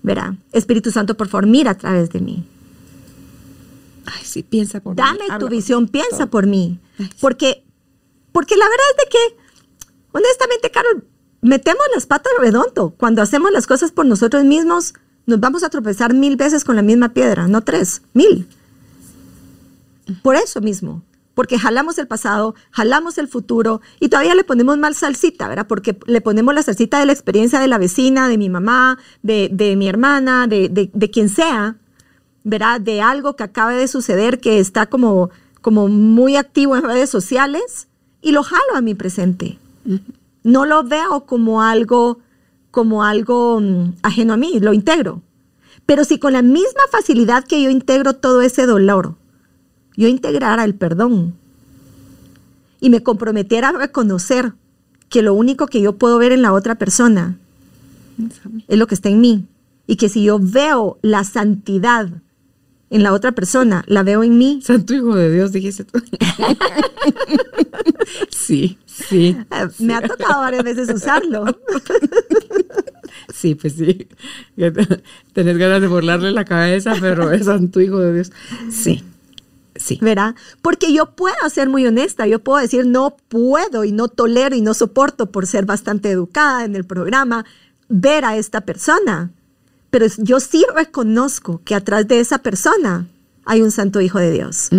[0.03, 2.45] Verá, Espíritu Santo, por favor, mira a través de mí.
[4.05, 6.29] Ay, sí, piensa por mí, Dame tu habla visión, por piensa todo.
[6.29, 6.79] por mí.
[6.99, 7.11] Ay, sí.
[7.21, 7.63] Porque,
[8.31, 11.03] porque la verdad es de que, honestamente, Carol,
[11.41, 12.93] metemos las patas redondo.
[12.97, 14.93] Cuando hacemos las cosas por nosotros mismos,
[15.27, 18.47] nos vamos a tropezar mil veces con la misma piedra, no tres, mil.
[20.23, 21.03] Por eso mismo.
[21.33, 25.67] Porque jalamos el pasado, jalamos el futuro y todavía le ponemos mal salsita, ¿verdad?
[25.67, 29.49] Porque le ponemos la salsita de la experiencia de la vecina, de mi mamá, de,
[29.51, 31.77] de mi hermana, de, de, de quien sea,
[32.43, 32.81] ¿verdad?
[32.81, 35.29] De algo que acaba de suceder que está como,
[35.61, 37.87] como muy activo en redes sociales
[38.21, 39.57] y lo jalo a mi presente.
[40.43, 42.19] No lo veo como algo,
[42.71, 45.21] como algo mm, ajeno a mí, lo integro.
[45.85, 49.15] Pero si con la misma facilidad que yo integro todo ese dolor,
[49.95, 51.35] yo integrara el perdón
[52.79, 54.53] y me comprometiera a reconocer
[55.09, 57.37] que lo único que yo puedo ver en la otra persona
[58.67, 59.45] es lo que está en mí.
[59.87, 62.09] Y que si yo veo la santidad
[62.89, 64.61] en la otra persona, la veo en mí.
[64.63, 65.99] Santo Hijo de Dios, dijiste tú.
[68.29, 69.37] sí, sí.
[69.51, 71.45] Eh, Me ha tocado varias veces usarlo.
[73.33, 74.07] Sí, pues sí.
[75.33, 78.31] Tenés ganas de burlarle la cabeza, pero es Santo Hijo de Dios.
[78.69, 79.03] Sí,
[79.75, 79.97] sí.
[80.01, 80.35] ¿verdad?
[80.61, 84.61] Porque yo puedo ser muy honesta, yo puedo decir no puedo y no tolero y
[84.61, 87.45] no soporto por ser bastante educada en el programa
[87.89, 89.31] ver a esta persona.
[89.89, 93.07] Pero yo sí reconozco que atrás de esa persona
[93.45, 94.69] hay un santo hijo de Dios.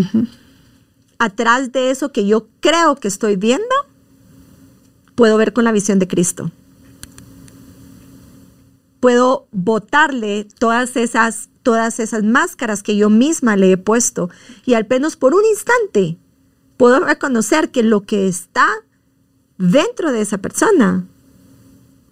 [1.19, 3.75] Atrás de eso que yo creo que estoy viendo,
[5.15, 6.51] puedo ver con la visión de Cristo.
[9.01, 14.31] Puedo botarle todas esas, todas esas máscaras que yo misma le he puesto
[14.65, 16.19] y al menos por un instante
[16.77, 18.67] puedo reconocer que lo que está
[19.59, 21.07] dentro de esa persona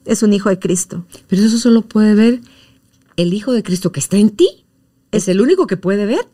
[0.04, 1.04] es un hijo de Cristo.
[1.28, 2.40] Pero eso solo puede ver
[3.16, 4.64] el Hijo de Cristo que está en ti.
[5.12, 6.26] Es el único que puede ver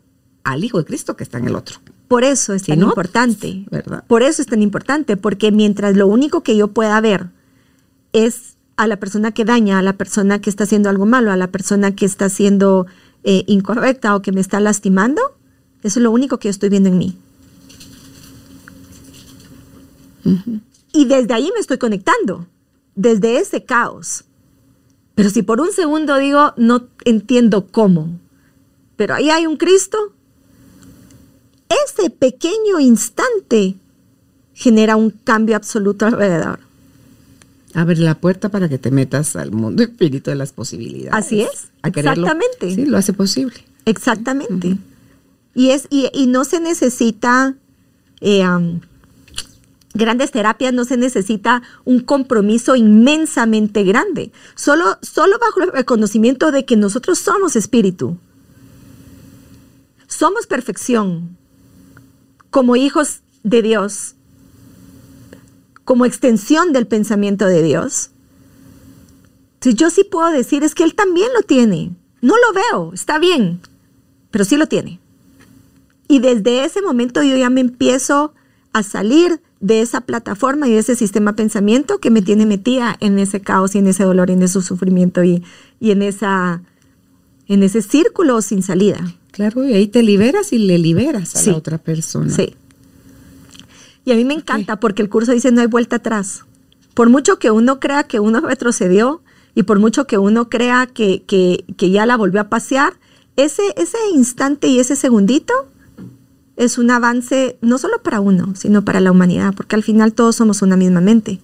[0.43, 1.79] al Hijo de Cristo que está en el otro.
[2.07, 3.65] Por eso es Si tan no, importante.
[3.69, 4.05] ¿verdad?
[4.07, 7.27] Por eso es tan importante, porque mientras lo único que yo pueda ver
[8.13, 11.37] es a la persona que daña, a la persona que está haciendo algo malo, a
[11.37, 12.85] la persona que está siendo
[13.29, 15.21] eh, incorrecta o que me está lastimando,
[15.83, 17.17] eso es lo único que yo estoy viendo en mí.
[20.93, 22.47] Y desde ahí me estoy conectando,
[22.95, 24.23] desde ese caos.
[25.13, 28.17] Pero si por un segundo digo, no entiendo cómo,
[28.95, 30.13] pero ahí hay un Cristo,
[31.85, 33.75] ese pequeño instante
[34.53, 36.61] genera un cambio absoluto alrededor.
[37.73, 41.13] Abre la puerta para que te metas al mundo infinito de las posibilidades.
[41.13, 42.73] Así es, exactamente.
[42.73, 43.55] Sí, lo hace posible.
[43.85, 44.77] Exactamente.
[45.53, 47.55] Y, es, y, no se necesita
[48.21, 48.43] eh,
[49.93, 54.31] grandes terapias, no se necesita un compromiso inmensamente grande.
[54.55, 58.17] Solo, solo bajo el reconocimiento de que nosotros somos espíritu.
[60.07, 61.37] Somos perfección
[62.49, 64.15] como hijos de Dios,
[65.87, 68.09] como extensión del pensamiento de Dios.
[69.61, 71.95] Si yo sí puedo decir es que Él también lo tiene.
[72.19, 73.61] No lo veo, está bien,
[74.29, 74.99] pero sí lo tiene.
[76.09, 78.33] Y desde ese momento yo ya me empiezo
[78.73, 82.97] a salir de esa plataforma y de ese sistema de pensamiento que me tiene metida
[82.99, 85.41] en ese caos y en ese dolor y en ese sufrimiento y,
[85.79, 86.63] y en, esa,
[87.47, 88.99] en ese círculo sin salida.
[89.31, 92.29] Claro, y ahí te liberas y le liberas a la otra persona.
[92.29, 92.57] Sí.
[94.07, 96.45] Y a mí me encanta porque el curso dice no hay vuelta atrás.
[96.93, 99.21] Por mucho que uno crea que uno retrocedió
[99.53, 102.93] y por mucho que uno crea que, que, que ya la volvió a pasear,
[103.35, 105.53] ese, ese instante y ese segundito
[106.55, 110.37] es un avance no solo para uno, sino para la humanidad, porque al final todos
[110.37, 111.41] somos una misma mente.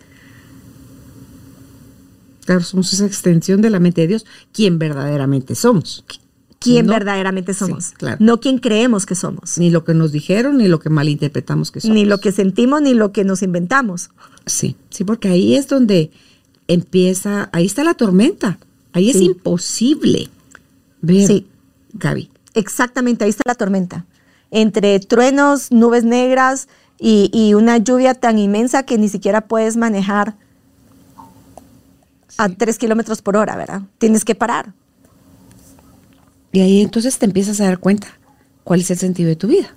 [2.46, 6.06] Claro, somos esa extensión de la mente de Dios, quien verdaderamente somos.
[6.64, 7.92] Quien verdaderamente somos.
[7.92, 8.18] claro.
[8.20, 9.58] No quien creemos que somos.
[9.58, 11.96] Ni lo que nos dijeron, ni lo que malinterpretamos que somos.
[11.96, 14.10] Ni lo que sentimos, ni lo que nos inventamos.
[14.46, 16.12] Sí, sí, porque ahí es donde
[16.68, 18.60] empieza, ahí está la tormenta.
[18.94, 20.30] Ahí es imposible
[21.02, 21.48] ver, sí.
[21.94, 22.30] Gaby.
[22.54, 24.06] Exactamente, ahí está la tormenta
[24.54, 26.68] entre truenos, nubes negras
[27.00, 30.36] y, una lluvia tan inmensa que ni siquiera puedes manejar
[32.38, 33.82] a tres kilómetros por hora, ¿verdad?
[33.98, 34.74] Tienes que parar.
[36.54, 38.08] Y ahí entonces te empiezas a dar cuenta
[38.64, 39.76] cuál es el sentido de tu vida.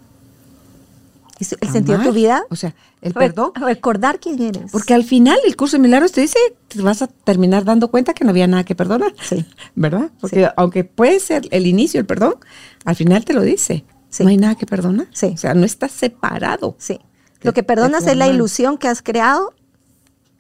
[1.39, 2.45] ¿El sentido de tu vida?
[2.49, 3.53] O sea, el perdón.
[3.55, 4.71] Recordar quién eres.
[4.73, 8.15] Porque al final el curso de milagros te dice, te vas a terminar dando cuenta
[8.15, 9.15] que no había nada que perdonar.
[9.21, 9.45] Sí.
[9.75, 10.11] ¿Verdad?
[10.21, 12.37] Porque aunque puede ser el inicio el perdón,
[12.85, 13.85] al final te lo dice.
[14.21, 15.09] No hay nada que perdonar.
[15.13, 15.33] Sí.
[15.35, 16.77] O sea, no estás separado.
[16.79, 17.01] Sí.
[17.43, 19.55] Lo que perdonas es la ilusión que has creado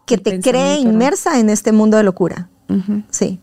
[0.06, 2.48] que te cree inmersa en este mundo de locura.
[3.10, 3.40] Sí.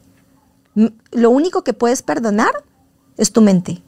[0.73, 2.51] Lo único que puedes perdonar
[3.17, 3.81] es tu mente.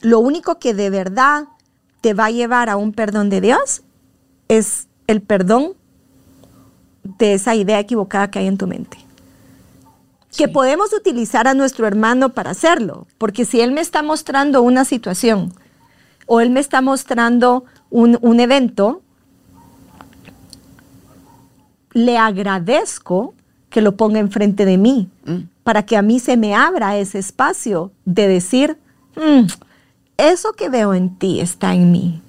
[0.00, 1.44] Lo único que de verdad
[2.00, 3.82] te va a llevar a un perdón de Dios
[4.48, 5.74] es el perdón
[7.02, 9.04] de esa idea equivocada que hay en tu mente
[10.36, 14.84] que podemos utilizar a nuestro hermano para hacerlo, porque si él me está mostrando una
[14.84, 15.52] situación
[16.26, 19.02] o él me está mostrando un, evento,
[21.92, 23.34] le agradezco
[23.70, 25.53] que lo ponga enfrente de mí, mm.
[25.64, 28.78] Para que a mí se me abra ese espacio de decir,
[29.16, 29.46] mm,
[30.18, 32.20] eso que veo en ti está en mí.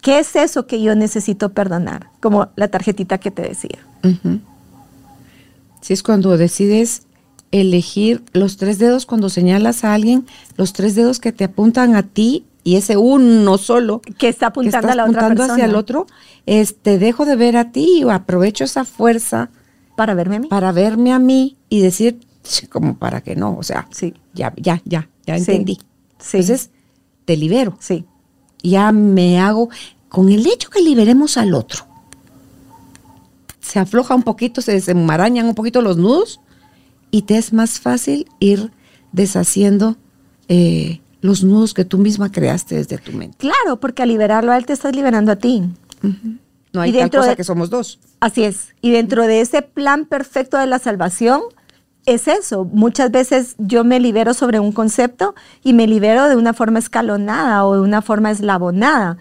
[0.00, 2.10] ¿Qué es eso que yo necesito perdonar?
[2.20, 3.78] Como la tarjetita que te decía.
[5.80, 7.02] Si es cuando decides
[7.50, 10.24] elegir los tres dedos cuando señalas a alguien,
[10.56, 14.88] los tres dedos que te apuntan a ti y ese uno solo que está apuntando,
[14.88, 15.54] a la otra persona.
[15.54, 16.06] hacia el otro,
[16.46, 19.50] este dejo de ver a ti o aprovecho esa fuerza
[19.96, 20.48] para verme a mí.
[20.48, 22.20] Para verme a mí y decir
[22.70, 24.14] como para que no, o sea, sí.
[24.32, 25.78] ya ya ya ya entendí.
[26.18, 26.38] Sí.
[26.38, 26.70] Entonces
[27.24, 27.76] te libero.
[27.80, 28.04] Sí.
[28.62, 29.68] Ya me hago
[30.08, 31.86] con el hecho que liberemos al otro
[33.66, 36.40] se afloja un poquito, se desenmarañan un poquito los nudos
[37.10, 38.70] y te es más fácil ir
[39.10, 39.96] deshaciendo
[40.48, 43.36] eh, los nudos que tú misma creaste desde tu mente.
[43.38, 45.64] Claro, porque al liberarlo a él te estás liberando a ti.
[46.76, 47.98] No hay tal cosa que somos dos.
[48.20, 48.74] Así es.
[48.82, 51.40] Y dentro de ese plan perfecto de la salvación,
[52.04, 52.66] es eso.
[52.66, 55.34] Muchas veces yo me libero sobre un concepto
[55.64, 59.16] y me libero de una forma escalonada o de una forma eslabonada.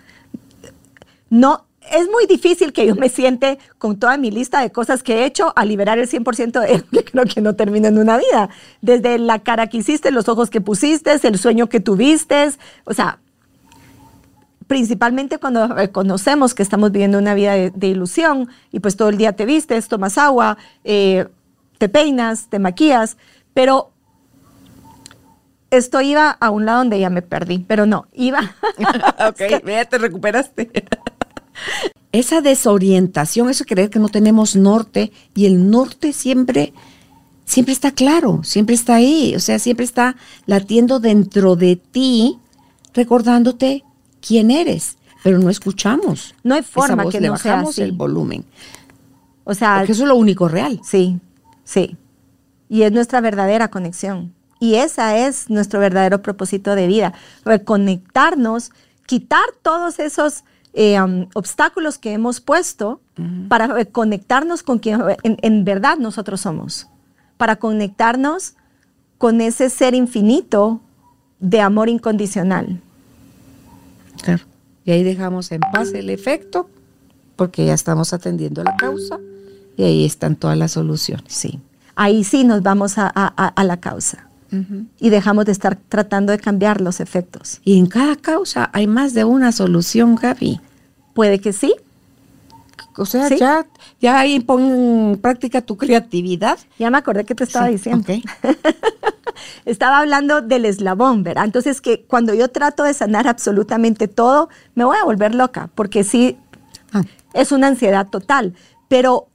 [1.30, 5.20] No, es muy difícil que yo me siente con toda mi lista de cosas que
[5.20, 8.50] he hecho a liberar el 100% de que creo que no termina en una vida.
[8.82, 12.52] Desde la cara que hiciste, los ojos que pusiste, el sueño que tuviste,
[12.84, 13.20] o sea,
[14.68, 19.34] principalmente cuando reconocemos que estamos viviendo una vida de, ilusión y pues todo el día
[19.34, 21.28] te vistes, tomas agua, eh,
[21.78, 23.18] te peinas, te maquillas,
[23.54, 23.92] pero
[25.70, 28.40] esto iba a un lado donde ya me perdí, pero no, iba.
[29.28, 30.72] ok, ya te recuperaste.
[32.12, 36.74] Esa desorientación, eso creer que no tenemos norte y el norte siempre,
[37.44, 42.40] siempre está claro, siempre está ahí, o sea, siempre está latiendo dentro de ti,
[42.94, 43.84] recordándote
[44.26, 46.36] quién eres, pero no escuchamos.
[46.44, 47.82] No hay esa forma voz, que le no sea bajamos así.
[47.82, 48.46] el volumen.
[49.44, 50.80] O sea, Porque eso es lo único real.
[50.84, 51.20] sí,
[51.64, 51.98] sí.
[52.68, 54.34] Y es nuestra verdadera conexión.
[54.60, 57.14] Y esa es nuestro verdadero propósito de vida.
[57.44, 58.72] Reconectarnos,
[59.06, 63.02] quitar todos esos eh, um, obstáculos que hemos puesto
[63.48, 66.88] para reconectarnos con quien en, en verdad nosotros somos.
[67.38, 68.56] Para conectarnos
[69.20, 70.82] con ese ser infinito
[71.40, 72.82] de amor incondicional.
[74.26, 74.44] Claro.
[74.84, 76.70] Y ahí dejamos en paz el efecto,
[77.36, 79.20] porque ya estamos atendiendo la causa
[79.78, 81.34] y ahí están todas las soluciones.
[81.34, 81.60] Sí.
[81.96, 84.28] Ahí sí nos vamos a, a- a- a la causa
[85.00, 87.60] y dejamos de estar tratando de cambiar los efectos.
[87.66, 90.62] Y en cada causa hay más de una solución, Gaby.
[91.14, 91.76] Puede que sí.
[92.96, 93.38] O sea, Sí.
[93.38, 93.66] ya,
[94.02, 94.62] ya ahí pon
[95.14, 96.60] en práctica tu creatividad.
[96.80, 98.06] Ya me acordé que te estaba Sí, diciendo.
[99.66, 101.46] Estaba hablando del eslabón, ¿verdad?
[101.46, 106.04] Entonces que cuando yo trato de sanar absolutamente todo, me voy a volver loca, porque
[106.04, 106.38] sí,
[106.94, 108.54] Ah, es una ansiedad total.
[108.88, 109.28] Pero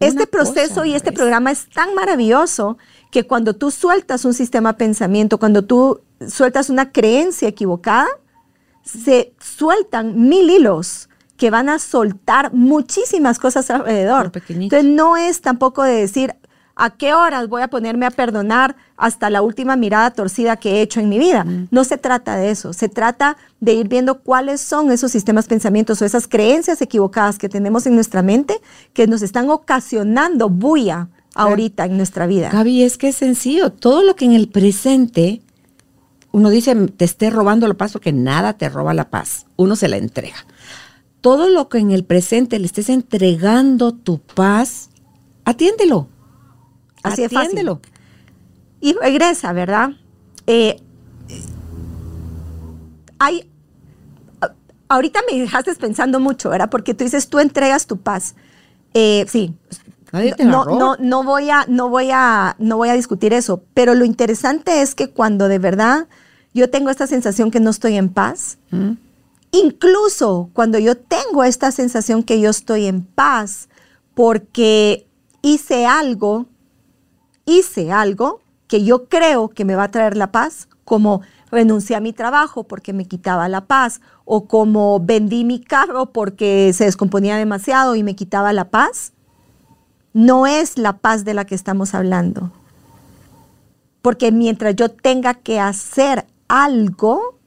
[0.00, 2.78] este proceso cosa y este programa es tan maravilloso
[3.10, 8.06] que cuando tú sueltas un sistema de pensamiento, cuando tú sueltas una creencia equivocada,
[8.82, 11.07] se sueltan mil hilos
[11.38, 14.32] que van a soltar muchísimas cosas alrededor.
[14.48, 16.34] Entonces no es tampoco de decir
[16.74, 20.82] a qué horas voy a ponerme a perdonar hasta la última mirada torcida que he
[20.82, 21.46] hecho en mi vida.
[21.70, 25.50] No se trata de eso, se trata de ir viendo cuáles son esos sistemas de
[25.50, 28.60] pensamientos o esas creencias equivocadas que tenemos en nuestra mente
[28.92, 32.50] que nos están ocasionando bulla ahorita en nuestra vida.
[32.50, 33.70] Gaby, es que es sencillo.
[33.70, 35.40] Todo lo que en el presente
[36.30, 39.46] uno dice te esté robando la paz porque nada te roba la paz.
[39.56, 40.46] Uno se la entrega.
[41.20, 44.90] Todo lo que en el presente le estés entregando tu paz,
[45.44, 46.08] atiéndelo.
[47.02, 47.50] Así de fácil.
[47.50, 47.80] Atiéndelo.
[48.80, 49.90] Y regresa, ¿verdad?
[50.46, 50.80] Eh,
[53.18, 53.50] hay,
[54.88, 56.70] ahorita me dejaste pensando mucho, ¿verdad?
[56.70, 58.34] Porque tú dices, tú entregas tu paz.
[58.94, 59.54] Eh, sí.
[60.42, 63.62] No, no, no voy a, no voy a, no voy a discutir eso.
[63.74, 66.08] Pero lo interesante es que cuando de verdad
[66.54, 68.92] yo tengo esta sensación que no estoy en paz, ¿Mm?
[69.52, 73.68] Incluso cuando yo tengo esta sensación que yo estoy en paz
[74.14, 75.06] porque
[75.42, 76.46] hice algo,
[77.44, 82.00] hice algo que yo creo que me va a traer la paz, como renuncié a
[82.00, 87.36] mi trabajo porque me quitaba la paz, o como vendí mi carro porque se descomponía
[87.36, 89.12] demasiado y me quitaba la paz,
[90.12, 92.52] no es la paz de la que estamos hablando.
[94.02, 97.37] Porque mientras yo tenga que hacer algo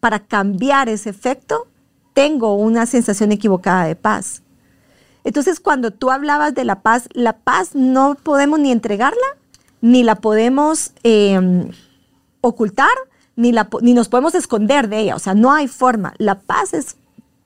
[0.00, 1.66] para cambiar ese efecto,
[2.14, 4.42] tengo una sensación equivocada de paz.
[5.22, 9.26] Entonces, cuando tú hablabas de la paz, la paz no podemos ni entregarla,
[9.80, 11.70] ni la podemos eh,
[12.40, 12.88] ocultar,
[13.36, 15.16] ni, la, ni nos podemos esconder de ella.
[15.16, 16.14] O sea, no hay forma.
[16.18, 16.96] La paz es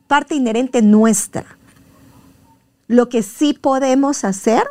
[0.07, 1.45] parte inherente nuestra.
[2.87, 4.65] Lo que sí podemos hacer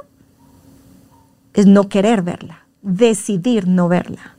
[1.53, 4.32] es no querer verla, decidir no verla.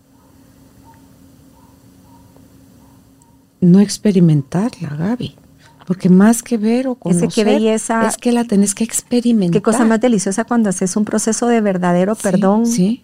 [3.65, 5.37] No experimentarla, Gaby.
[5.87, 8.07] Porque más que ver o conocer, qué belleza.
[8.07, 9.53] es que la tenés que experimentar.
[9.53, 12.67] Qué cosa más deliciosa cuando haces un proceso de verdadero Sí, perdón.
[12.67, 13.03] Sí.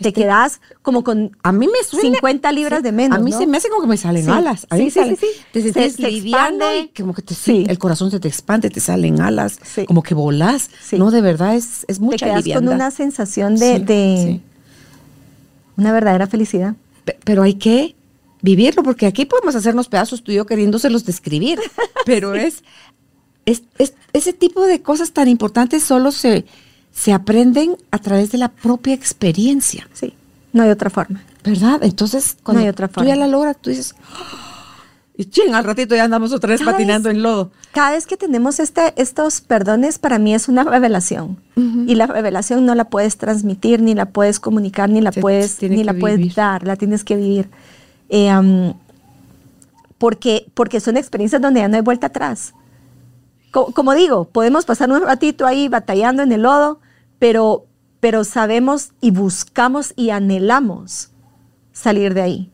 [0.00, 2.16] Te Este- quedas como con A mí me suena.
[2.16, 3.18] 50 libras sí, de menos.
[3.18, 3.38] A mí ¿no?
[3.38, 4.66] se me hace como que me salen Sí, alas.
[4.70, 5.40] A mí sí, sí, sale- sí, sí.
[5.52, 6.78] Te sientes se liviano expande.
[6.94, 7.64] y como que te, Sí.
[7.68, 9.86] el corazón se te expande, te salen alas, Sí.
[9.86, 10.70] como que volás.
[10.82, 10.98] Sí.
[10.98, 14.40] No, de verdad es, es te mucha quedas con una sensación de, Sí, de
[15.76, 16.74] una verdadera felicidad.
[17.04, 17.94] Pe- Pero hay que
[18.42, 21.58] vivirlo, porque aquí podemos hacernos pedazos tú y yo queriéndoselos describir.
[22.06, 22.62] Pero es,
[23.46, 26.44] es, es- ese tipo de cosas tan importantes solo se,
[26.92, 30.14] se aprenden a través de la propia experiencia, Sí,
[30.52, 31.22] no hay otra forma.
[31.44, 31.80] ¿verdad?
[31.82, 33.16] Entonces, cuando hay otra tú ya forma.
[33.16, 34.76] la logras, tú dices, "Ah",
[35.16, 37.50] y ching, al ratito ya andamos otra vez Cada patinando vez- en lodo.
[37.72, 41.38] Cada vez que tenemos este, estos perdones, para mí es una revelación.
[41.86, 45.60] Y la revelación no la puedes transmitir, ni la puedes comunicar, ni la Se puedes,
[45.62, 47.48] ni la puedes dar, la tienes que vivir.
[48.08, 48.72] Eh,
[49.98, 52.54] porque, porque son experiencias donde ya no hay vuelta atrás.
[53.50, 56.80] Co- como digo, podemos pasar un ratito ahí batallando en el lodo,
[57.18, 57.66] pero,
[58.00, 61.10] pero sabemos y buscamos y anhelamos
[61.72, 62.52] salir de ahí.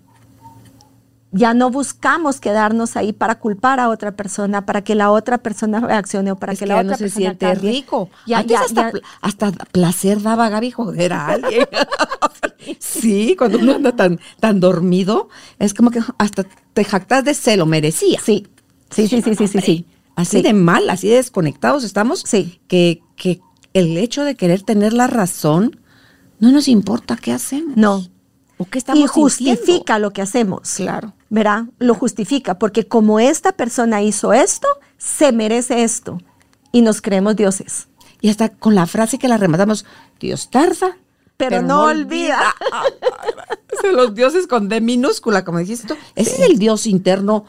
[1.36, 5.80] Ya no buscamos quedarnos ahí para culpar a otra persona, para que la otra persona
[5.80, 7.72] reaccione o para Es que que la otra no se persona siente cambie.
[7.72, 8.08] rico.
[8.24, 11.66] Ya, Antes ya, hasta, ya- hasta placer daba Gaby joder a alguien.
[12.78, 15.28] sí, cuando uno anda tan, tan dormido,
[15.58, 18.20] es como que hasta te jactas de se lo merecía.
[18.24, 18.46] Sí,
[18.90, 19.86] sí, sí, sí, sí, sí, sí.
[20.16, 20.42] Así Sí.
[20.42, 22.22] de mal, así de desconectados estamos.
[22.26, 22.60] Sí.
[22.68, 23.40] Que, que
[23.72, 25.80] el hecho de querer tener la razón
[26.38, 27.76] no nos importa qué hacemos.
[27.76, 28.06] No.
[28.56, 29.98] O qué estamos Y justifica sintiendo.
[29.98, 30.74] lo que hacemos.
[30.76, 31.12] Claro.
[31.34, 36.18] Verá, lo justifica, porque como esta persona hizo esto, se merece esto.
[36.72, 37.88] Y nos creemos dioses.
[38.20, 39.84] Y hasta con la frase que la rematamos,
[40.18, 40.96] Dios tarda,
[41.36, 42.54] pero, no, olvida.
[43.92, 45.96] los dioses con D minúscula, como dijiste tú.
[46.14, 47.44] Ese es el dios interno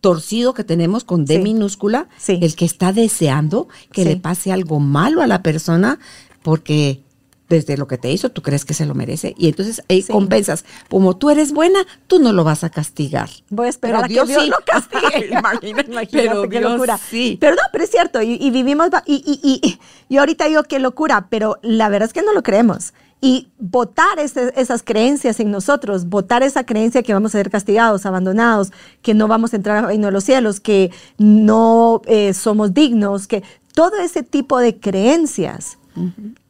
[0.00, 5.22] torcido que tenemos con D minúscula, el que está deseando que le pase algo malo
[5.22, 5.98] a la persona
[6.42, 7.02] porque
[7.48, 9.34] desde lo que te hizo, tú crees que se lo merece.
[9.38, 10.64] Y entonces ahí compensas.
[10.90, 13.28] Como tú eres buena, tú no lo vas a castigar.
[13.50, 15.28] Voy a esperar a Dios que Dios lo castigue.
[15.38, 16.98] imagínate, pero qué locura.
[16.98, 17.38] Sí.
[17.40, 18.20] Pero no, pero es cierto.
[18.22, 19.78] Y, vivimos, y, y,
[20.08, 22.92] y, ahorita digo qué locura, pero la verdad es que no lo creemos.
[23.20, 28.72] Y votar esas creencias en nosotros, votar esa creencia que vamos a ser castigados, abandonados,
[29.00, 33.26] que no vamos a entrar al reino de los cielos, que no eh, somos dignos,
[33.26, 33.42] que
[33.72, 35.78] todo ese tipo de creencias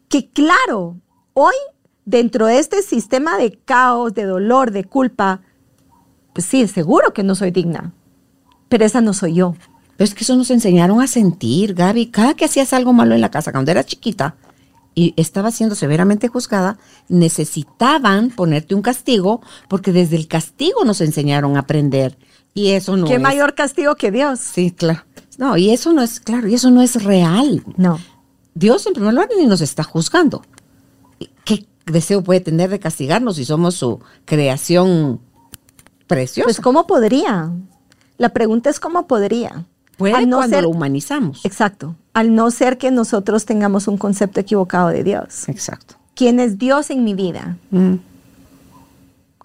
[0.08, 0.96] que claro,
[1.34, 1.54] hoy
[2.04, 5.42] dentro de este sistema de caos, de dolor, de culpa,
[6.32, 7.92] pues sí, seguro que no soy digna,
[8.68, 9.54] pero esa no soy yo.
[9.96, 12.06] Pero es que eso nos enseñaron a sentir, Gaby.
[12.10, 14.36] Cada que hacías algo malo en la casa, cuando eras chiquita
[14.94, 16.78] y estaba siendo severamente juzgada,
[17.08, 22.18] necesitaban ponerte un castigo porque desde el castigo nos enseñaron a aprender.
[22.54, 24.40] Y eso no ¿Qué mayor castigo que Dios?
[24.40, 25.04] Sí, claro.
[25.38, 27.62] No, y eso no es, claro, y eso no es real.
[27.76, 27.98] No.
[28.56, 30.42] Dios en primer lugar ni nos está juzgando.
[31.44, 35.20] ¿Qué deseo puede tener de castigarnos si somos su creación
[36.06, 36.46] preciosa?
[36.46, 37.52] Pues ¿cómo podría?
[38.16, 39.66] La pregunta es ¿cómo podría?
[39.98, 41.44] Puede cuando lo humanizamos.
[41.44, 41.96] Exacto.
[42.14, 45.50] Al no ser que nosotros tengamos un concepto equivocado de Dios.
[45.50, 45.96] Exacto.
[46.14, 47.58] ¿Quién es Dios en mi vida?
[47.70, 47.96] Mm.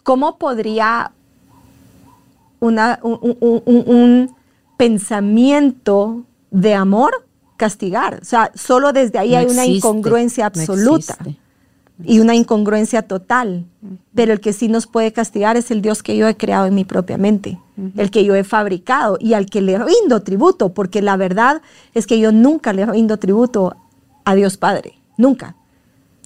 [0.04, 1.12] ¿Cómo podría
[2.62, 4.34] una, un
[4.78, 7.26] pensamiento de amor
[7.62, 8.18] castigar.
[8.20, 11.16] O sea, solo desde ahí hay una incongruencia absoluta
[12.04, 13.66] y una incongruencia total.
[14.16, 16.74] Pero el que sí nos puede castigar es el Dios que yo he creado en
[16.74, 17.60] mi propia mente,
[17.98, 21.62] el que yo he fabricado y al que le rindo tributo, porque la verdad
[21.94, 23.76] es que yo nunca le rindo tributo
[24.26, 25.56] a Dios Padre, nunca.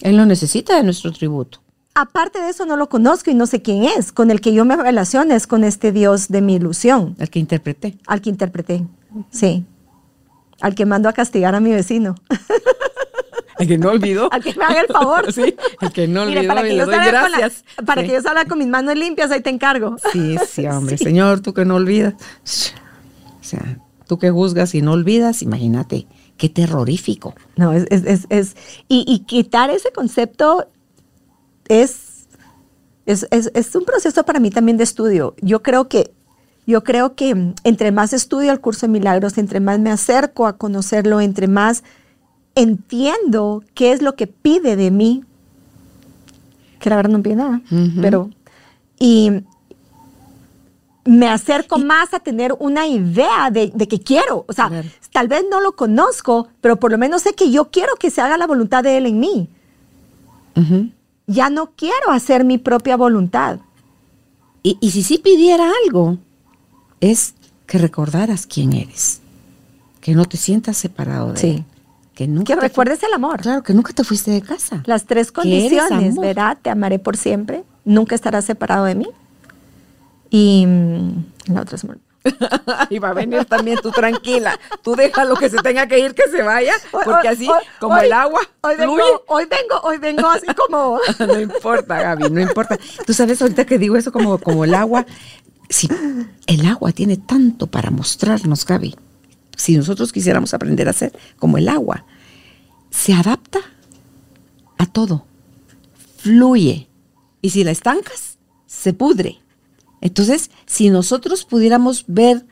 [0.00, 1.60] Él no necesita de nuestro tributo.
[1.94, 4.10] Aparte de eso, no lo conozco y no sé quién es.
[4.10, 7.14] Con el que yo me relaciono es con este Dios de mi ilusión.
[7.18, 7.98] Al que interpreté.
[8.06, 8.86] Al que interpreté,
[9.30, 9.66] sí.
[10.60, 12.14] Al que mando a castigar a mi vecino.
[13.58, 14.28] Al que no olvidó.
[14.32, 15.32] Al que me haga el favor.
[15.32, 17.64] Sí, al que no olvidó para que y le doy gracias.
[17.84, 19.96] para que yo salga con mis manos limpias, ahí te encargo.
[20.12, 20.98] Sí, sí, hombre.
[20.98, 22.14] Señor, tú que no olvidas.
[23.40, 27.34] O sea, tú que juzgas y no olvidas, imagínate, qué terrorífico.
[27.56, 28.56] No, es, es, es,
[28.88, 30.68] y, y, quitar ese concepto
[31.68, 32.28] es,
[33.06, 35.34] es, es un proceso para mí también de estudio.
[35.40, 36.15] Yo creo que
[36.66, 40.56] yo creo que entre más estudio el curso de milagros, entre más me acerco a
[40.56, 41.84] conocerlo, entre más
[42.56, 45.24] entiendo qué es lo que pide de mí,
[46.80, 47.60] que la verdad no pide nada,
[48.00, 48.30] pero
[48.98, 49.30] y
[51.04, 54.44] me acerco más a tener una idea de, que quiero.
[54.48, 57.94] O sea, tal vez no lo conozco, pero por lo menos sé que yo quiero
[57.94, 59.48] que se haga la voluntad de Él en mí.
[61.26, 63.60] Ya no quiero hacer mi propia voluntad.
[64.62, 66.18] Y, y si sí pidiera algo,
[67.00, 67.34] es
[67.66, 69.20] que recordaras quién eres,
[70.00, 71.64] que no te sientas separado de él.
[72.14, 73.42] Que, nunca que recuerdes el amor.
[73.42, 74.82] Claro, que nunca te fuiste de casa.
[74.86, 76.56] Las tres condiciones, ¿verdad?
[76.60, 79.08] Te amaré por siempre, nunca estarás separado de mí.
[80.30, 81.84] Y mm, la otra es
[82.90, 84.58] y va a venir también tú tranquila.
[84.82, 88.12] Tú deja lo que se tenga que ir, que se vaya, porque así, como el
[88.12, 88.40] agua.
[88.62, 90.98] Hoy vengo, hoy vengo, hoy vengo así como.
[91.18, 92.78] no importa, Gaby, no importa.
[93.06, 95.06] Tú sabes ahorita que digo eso como, como el agua,
[95.68, 95.88] si
[96.46, 98.94] el agua tiene tanto para mostrarnos, Gaby.
[99.56, 102.04] Si nosotros quisiéramos aprender a ser como el agua,
[102.90, 103.60] se adapta
[104.78, 105.26] a todo,
[106.18, 106.88] fluye.
[107.42, 109.38] Y si la estancas, se pudre.
[110.00, 112.44] Entonces, si nosotros pudiéramos ver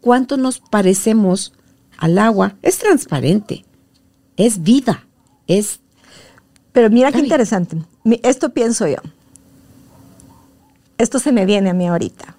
[0.00, 1.52] cuánto nos parecemos
[1.98, 3.64] al agua, es transparente,
[4.36, 5.06] es vida,
[5.46, 5.80] es...
[6.72, 7.78] Pero mira qué interesante.
[8.22, 8.96] Esto pienso yo.
[10.98, 12.36] Esto se me viene a mí ahorita.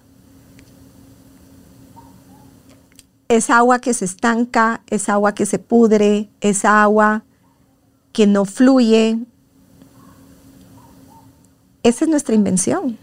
[3.27, 7.23] Es agua que se estanca, es agua que se pudre, es agua
[8.11, 9.19] que no fluye.
[11.83, 12.97] Esa es nuestra invención.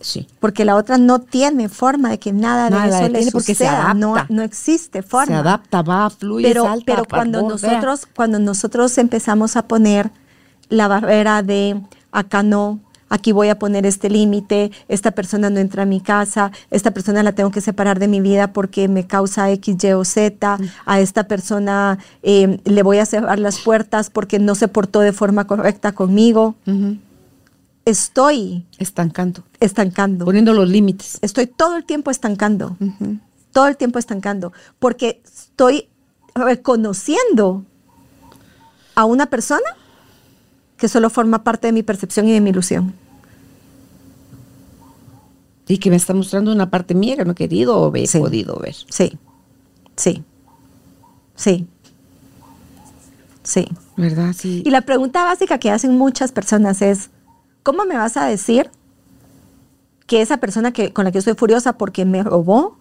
[0.00, 0.28] Sí.
[0.38, 3.94] Porque la otra no tiene forma de que nada, de eso le porque Se adapta.
[3.94, 5.26] No, no, existe forma.
[5.26, 6.84] Se adapta, va, fluye, pero, salta.
[6.84, 10.10] Pero cuando nosotros, cuando nosotros empezamos a poner
[10.68, 11.80] la barrera de
[12.12, 12.80] acá no,
[13.14, 17.22] aquí voy a poner este límite, esta persona no entra a mi casa, esta persona
[17.22, 21.00] la tengo que separar de mi vida porque me causa X, Y o Z, a
[21.00, 25.46] esta persona em, le voy a cerrar las puertas porque no se portó de forma
[25.46, 26.56] correcta conmigo.
[27.84, 29.44] estoy Estancando.
[29.60, 30.24] estancando.
[30.24, 31.18] Poniendo los límites.
[31.22, 32.76] Estoy todo el tiempo estancando.
[33.52, 34.52] Todo el tiempo estancando.
[34.80, 35.88] Porque estoy
[36.34, 37.64] reconociendo
[38.96, 39.68] a una persona
[40.76, 42.94] que solo forma parte de mi percepción y de mi ilusión.
[45.66, 48.18] Y que me está mostrando una parte mía que no he querido o he Sí.
[48.18, 48.74] podido ver.
[48.90, 49.18] Sí,
[49.96, 50.22] sí,
[51.36, 51.66] sí,
[53.42, 53.66] sí.
[53.96, 54.34] ¿Verdad?
[54.36, 54.62] Sí.
[54.64, 57.10] Y la pregunta básica que hacen muchas personas es,
[57.62, 58.70] ¿cómo me vas a decir
[60.06, 62.76] que esa persona que, con la que estoy furiosa porque me robó,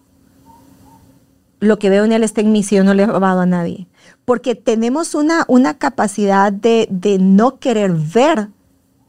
[1.60, 3.46] lo que veo en él está en mí si yo no le he robado a
[3.46, 3.88] nadie?
[4.26, 8.50] Porque tenemos una, una capacidad de, de no querer ver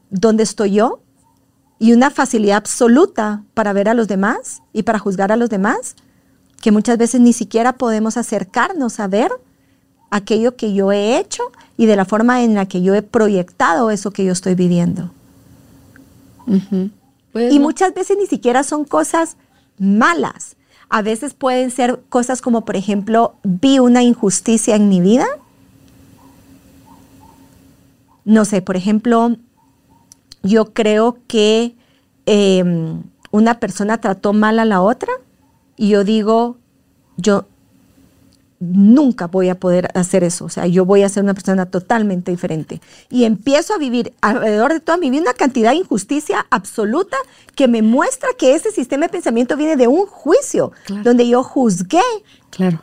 [0.09, 1.01] dónde estoy yo
[1.79, 5.95] y una facilidad absoluta para ver a los demás y para juzgar a los demás,
[6.61, 9.31] que muchas veces ni siquiera podemos acercarnos a ver
[10.09, 11.43] aquello que yo he hecho
[11.77, 15.11] y de la forma en la que yo he proyectado eso que yo estoy viviendo.
[17.33, 19.35] Pues Y muchas veces ni siquiera son cosas
[19.77, 20.55] malas.
[20.89, 25.25] A veces pueden ser cosas como, por ejemplo, vi una injusticia en mi vida.
[28.23, 29.35] No sé, por ejemplo,
[30.45, 31.75] yo creo que
[32.25, 32.63] eh,
[33.31, 35.11] una persona trató mal a la otra
[35.75, 36.57] y yo digo,
[37.17, 37.45] yo
[38.59, 40.45] nunca voy a poder hacer eso.
[40.45, 42.81] O sea, yo voy a ser una persona totalmente diferente.
[43.09, 47.17] Y empiezo a vivir alrededor de toda mi vida una cantidad de injusticia absoluta
[47.55, 51.03] que me muestra que ese sistema de pensamiento viene de un juicio, Claro.
[51.03, 52.01] donde yo juzgué
[52.49, 52.81] Claro.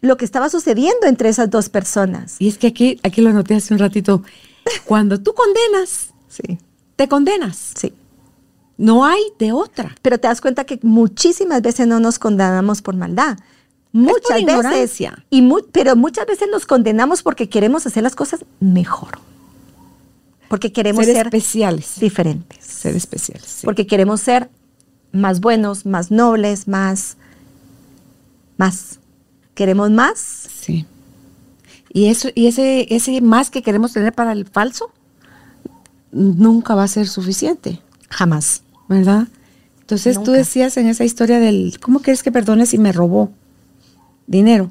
[0.00, 2.36] lo que estaba sucediendo entre esas dos personas.
[2.40, 4.22] Y es que aquí, aquí lo anoté hace un ratito.
[4.86, 6.58] Cuando tú condenas, Sí,
[7.02, 7.56] te condenas.
[7.76, 7.92] sí.
[8.78, 9.94] No hay de otra.
[10.02, 13.36] Pero te das cuenta que muchísimas veces no nos condenamos por maldad.
[13.92, 15.08] Muchas por veces.
[15.30, 19.18] Y mu- pero muchas veces nos condenamos porque queremos hacer las cosas mejor.
[20.48, 22.00] Porque queremos Ser ser, especiales.
[22.00, 22.64] diferentes.
[22.64, 23.46] Ser especiales.
[23.46, 23.64] sí.
[23.64, 24.48] Porque queremos ser
[25.12, 27.16] más buenos, más nobles, más.
[28.56, 28.98] Más.
[29.54, 30.48] Queremos más.
[30.60, 30.86] Sí.
[31.92, 34.90] Y eso, y ese, ese más que queremos tener para el falso,
[36.12, 38.62] nunca va a ser suficiente, Jamás.
[38.88, 39.26] ¿verdad?
[39.80, 43.30] Entonces tú decías en esa historia del, ¿cómo quieres que perdone si me robó
[44.26, 44.70] dinero?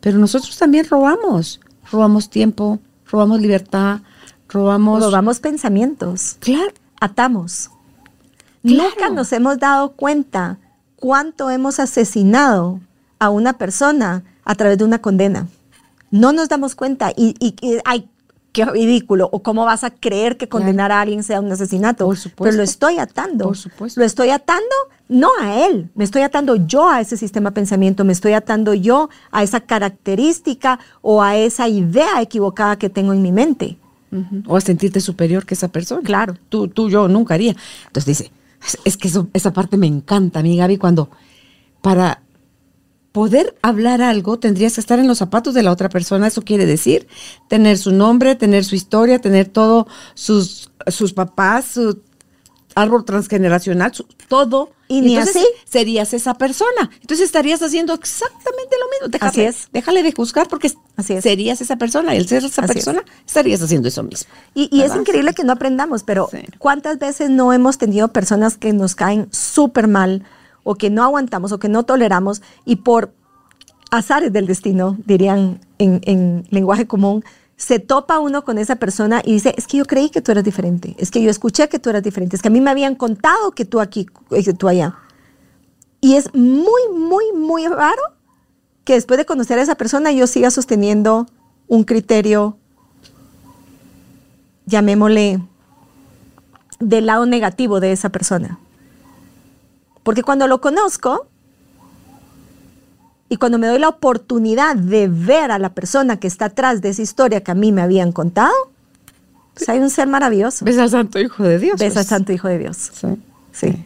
[0.00, 1.60] Pero nosotros también robamos.
[1.90, 2.78] Robamos tiempo,
[3.10, 4.00] robamos libertad,
[4.48, 5.02] robamos...
[5.02, 6.36] Robamos pensamientos.
[6.40, 6.72] Claro.
[7.00, 7.70] Atamos.
[8.62, 8.90] Claro.
[8.90, 10.58] Nunca nos hemos dado cuenta
[10.96, 12.80] cuánto hemos asesinado
[13.18, 15.46] a una persona a través de una condena.
[16.10, 18.08] No nos damos cuenta y, y- y- ay,
[18.64, 19.28] qué ridículo.
[19.32, 22.06] O cómo vas a creer que condenar a alguien sea un asesinato.
[22.06, 22.44] Por supuesto.
[22.44, 23.44] Pero lo estoy atando.
[23.46, 24.00] Por supuesto.
[24.00, 24.74] Lo estoy atando
[25.08, 28.74] no a él, me estoy atando yo a ese sistema de pensamiento, me estoy atando
[28.74, 33.78] yo a esa característica o a esa idea equivocada que tengo en mi mente.
[34.46, 36.00] O a sentirte superior que esa persona.
[36.02, 36.34] Claro.
[36.48, 37.54] Tú, tú, yo nunca haría.
[37.86, 38.32] Entonces dice,
[38.66, 41.10] es, es que eso- esa parte me encanta a mí, Gaby, cuando
[41.82, 42.20] para
[43.18, 46.28] poder hablar algo tendrías que estar en los zapatos de la otra persona.
[46.28, 47.08] Eso quiere decir
[47.48, 52.00] tener su nombre, tener su historia, tener todo sus, sus papás, su
[52.76, 54.70] árbol transgeneracional, su- todo.
[54.86, 55.46] Y ni entonces así.
[55.68, 56.90] serías esa persona.
[57.00, 59.08] Entonces estarías haciendo exactamente lo mismo.
[59.08, 59.68] Déjale, Así es.
[59.72, 61.24] Déjale de juzgar porque Así es.
[61.24, 62.14] serías esa persona.
[62.14, 62.84] Y al ser esa Así es.
[62.84, 64.30] persona, estarías haciendo eso mismo.
[64.54, 66.38] Y, y es increíble que no aprendamos, pero Sí.
[66.58, 70.22] ¿cuántas veces no hemos tenido personas que nos caen súper mal
[70.68, 73.14] o que no aguantamos o que no toleramos y por
[73.90, 77.24] azares del destino, dirían en, en lenguaje común,
[77.56, 80.44] se topa uno con esa persona y dice, es que yo creí que tú eras
[80.44, 82.96] diferente, es que yo escuché que tú eras diferente, es que a mí me habían
[82.96, 84.94] contado que tú aquí, eh, que tú allá.
[86.00, 88.02] Y es muy, muy, muy raro
[88.84, 91.26] que después de conocer a esa persona yo siga sosteniendo
[91.66, 92.58] un criterio
[94.68, 95.40] llamémosle,
[96.78, 98.58] del lado negativo de esa persona.
[100.08, 101.26] Porque cuando lo conozco
[103.28, 106.88] y cuando me doy la oportunidad de ver a la persona que está atrás de
[106.88, 108.54] esa historia que a mí me habían contado,
[109.52, 110.64] pues hay un ser maravilloso.
[110.64, 111.78] Ves al Santo Hijo de Dios.
[111.78, 112.06] Ves al.
[112.06, 112.90] Santo Hijo de Dios.
[112.94, 113.06] Sí.
[113.52, 113.84] Sí.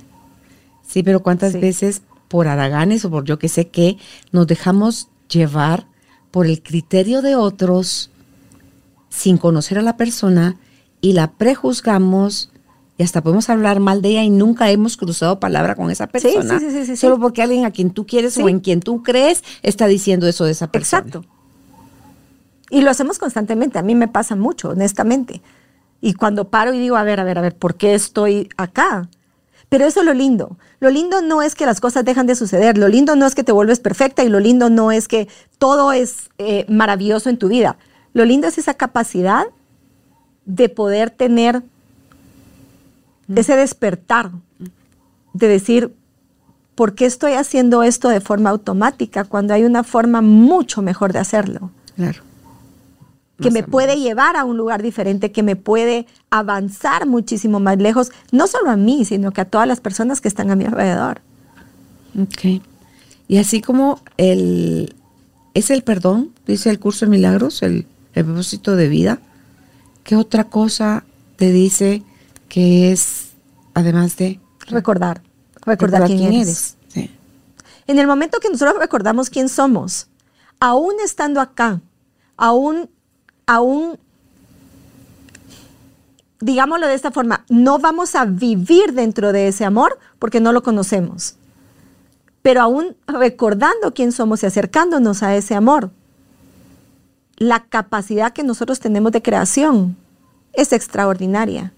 [0.87, 1.59] Sí, pero cuántas Sí.
[1.59, 3.99] veces por haraganes o por yo que sé qué,
[4.31, 5.89] nos dejamos llevar
[6.31, 8.11] por el criterio de otros
[9.09, 10.55] sin conocer a la persona
[11.01, 12.52] y la prejuzgamos
[12.99, 16.59] y hasta podemos hablar mal de ella y nunca hemos cruzado palabra con esa persona.
[16.59, 19.03] sí, sí, sí, sí, solo porque alguien a quien tú quieres o en quien tú
[19.03, 21.03] crees está diciendo eso de esa persona.
[21.07, 21.25] Exacto.
[22.71, 23.79] Y lo hacemos constantemente.
[23.79, 25.43] A mí me pasa mucho, honestamente.
[26.01, 29.09] Y cuando paro y digo, a ver, a ver, a ver, ¿por qué estoy acá?
[29.69, 30.59] Pero eso es lo lindo.
[30.81, 32.77] Lo lindo no es que las cosas dejan de suceder.
[32.77, 35.29] Lo lindo no es que te vuelves perfecta y lo lindo no es que
[35.59, 37.79] todo es eh, maravilloso en tu vida.
[38.13, 39.45] Lo lindo es esa capacidad
[40.45, 41.63] de poder tener
[43.35, 44.31] ese despertar
[45.33, 45.95] de decir,
[46.75, 51.19] ¿por qué estoy haciendo esto de forma automática cuando hay una forma mucho mejor de
[51.21, 51.71] hacerlo?
[51.97, 52.23] Claro.
[53.39, 57.79] que Más me puede llevar a un lugar diferente, que me puede avanzar muchísimo más
[57.79, 60.65] lejos, no solo a mí, sino que a todas las personas que están a mi
[60.65, 61.21] alrededor.
[62.21, 62.63] Ok.
[63.29, 64.95] Y así como el
[65.55, 69.21] es el perdón, dice el curso de milagros, el, el propósito de vida,
[70.05, 71.05] ¿qué otra cosa
[71.37, 72.03] te dice
[72.53, 73.31] que es,
[73.73, 74.39] además de
[74.69, 75.23] Recordar,
[75.65, 76.77] recordar, quién, eres.
[76.89, 77.11] Sí.
[77.87, 80.09] En el momento que nosotros recordamos quién somos,
[80.61, 81.81] aún estando acá,
[82.37, 82.91] aún,
[83.47, 83.99] aún,
[86.41, 90.63] digámoslo de esta forma, no vamos a vivir dentro de ese amor porque no lo
[90.63, 91.37] conocemos.
[92.43, 95.91] Pero aún recordando quién somos y acercándonos a ese amor,
[97.39, 99.97] la capacidad que nosotros tenemos de creación
[100.53, 101.73] es extraordinaria.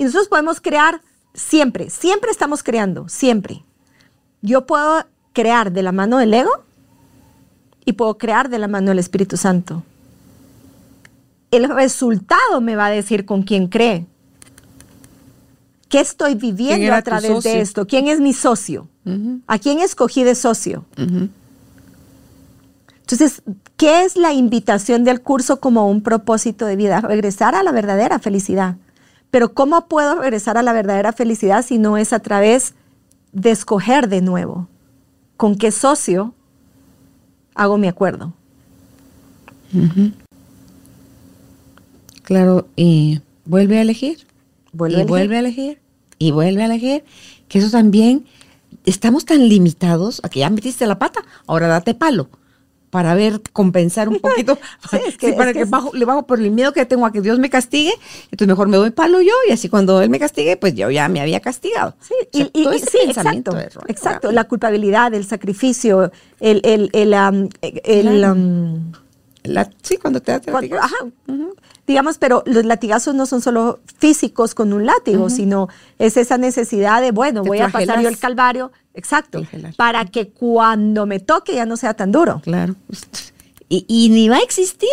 [0.00, 1.02] Y nosotros podemos crear
[1.34, 3.62] siempre, siempre estamos creando, siempre.
[4.40, 6.50] Yo puedo crear de la mano del ego
[7.84, 9.82] y puedo crear de la mano del Espíritu Santo.
[11.50, 14.06] El resultado me va a decir con quién cree.
[15.90, 17.86] ¿Qué estoy ¿Quién viviendo a través de esto?
[17.86, 18.88] ¿Quién es mi socio?
[19.46, 20.86] ¿A quién escogí de socio?
[23.00, 23.42] Entonces,
[23.76, 27.02] ¿qué es la invitación del curso como un propósito de vida?
[27.02, 28.76] Regresar a la verdadera felicidad.
[29.30, 32.74] Pero ¿cómo puedo regresar a la verdadera felicidad si no es a través
[33.32, 34.68] de escoger de nuevo?
[35.36, 36.34] ¿Con qué socio
[37.54, 38.34] hago mi acuerdo?
[42.22, 44.26] Claro, y vuelve a elegir.
[44.72, 45.08] Vuelve y a elegir.
[45.08, 45.80] vuelve a elegir.
[46.18, 47.04] Y vuelve a elegir.
[47.48, 48.26] Que eso también,
[48.84, 52.28] estamos tan limitados a que ya metiste la pata, ahora date palo.
[52.90, 54.58] Para ver, compensar un poquito.
[54.90, 57.06] Sí, es que- Sí, para es que, bajo, le bajo por el miedo que tengo
[57.06, 57.92] a que Dios me castigue.
[58.24, 61.08] Entonces mejor me doy palo yo y así cuando Él me castigue, pues yo ya
[61.08, 61.94] me había castigado.
[62.00, 63.80] Sí, O sea, y, todo y- ese sí, pensamiento exacto.
[63.88, 64.32] exacto.
[64.32, 66.10] La culpabilidad, el sacrificio,
[66.40, 68.20] el, el, el, am, el,
[69.44, 70.40] La- sí, cuando te da
[70.80, 70.96] ajá.
[71.90, 75.68] Digamos, pero los latigazos no son solo físicos con un látigo, sino
[75.98, 79.74] es esa necesidad de, bueno, Te voy a pasar yo el calvario, exacto, Flagelar.
[79.74, 82.42] para que cuando me toque ya no sea tan duro.
[82.44, 82.76] Claro.
[83.68, 84.88] Y, y ni va a existir.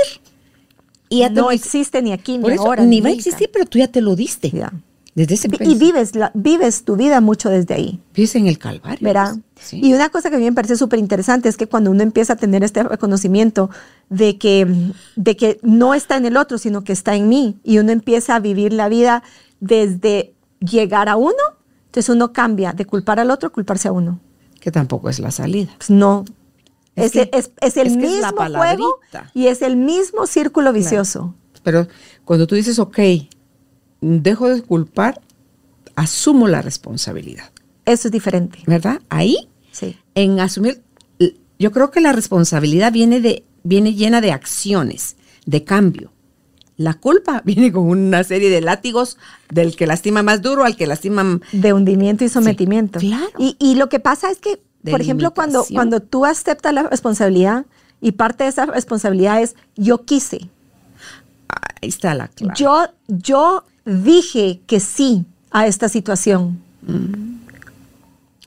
[1.07, 2.83] Y no existe ni aquí ni eso, ahora.
[2.83, 4.49] ni va a existir, pero tú ya te lo diste.
[4.49, 4.73] Ya.
[5.17, 7.99] Desde ese Y vives, la, vives tu vida mucho desde ahí.
[8.13, 8.99] Vives en el calvario.
[9.01, 9.35] ¿verdad?
[9.59, 9.79] Sí.
[9.83, 12.33] Y una cosa que a mí me parece súper interesante es que cuando uno empieza
[12.33, 13.71] a tener este reconocimiento
[14.09, 14.67] de que,
[15.15, 18.35] de que no está en el otro, sino que está en mí, y uno empieza
[18.35, 19.23] a vivir la vida
[19.59, 21.33] desde llegar a uno,
[21.87, 24.19] entonces uno cambia de culpar al otro a culparse a uno.
[24.59, 25.71] Que tampoco es la salida.
[25.79, 26.25] Pues no.
[26.95, 28.99] Es Es, que- es- es el mismo juego
[29.33, 31.33] y es el mismo círculo vicioso.
[31.63, 31.87] Pero
[32.23, 32.99] cuando tú dices, ok,
[34.01, 35.21] dejo de culpar,
[35.95, 37.49] asumo la responsabilidad.
[37.85, 38.59] Eso es diferente.
[38.67, 39.01] ¿Verdad?
[39.09, 39.37] Ahí,
[39.71, 39.95] Sí.
[40.15, 40.81] en asumir,
[41.59, 46.11] yo creo que la responsabilidad viene, de, viene llena de acciones, de cambio.
[46.75, 49.17] La culpa viene con una serie de látigos
[49.49, 52.99] del que lastima más duro al que lastima De hundimiento y sometimiento.
[52.99, 53.31] claro.
[53.39, 56.83] Y, y lo que pasa es que, De por ejemplo, cuando, cuando tú aceptas la
[56.83, 57.65] responsabilidad
[58.01, 60.49] y parte de esa responsabilidad es yo quise,
[61.81, 62.53] Ahí está la clave.
[62.57, 66.59] yo, yo dije que sí a esta situación.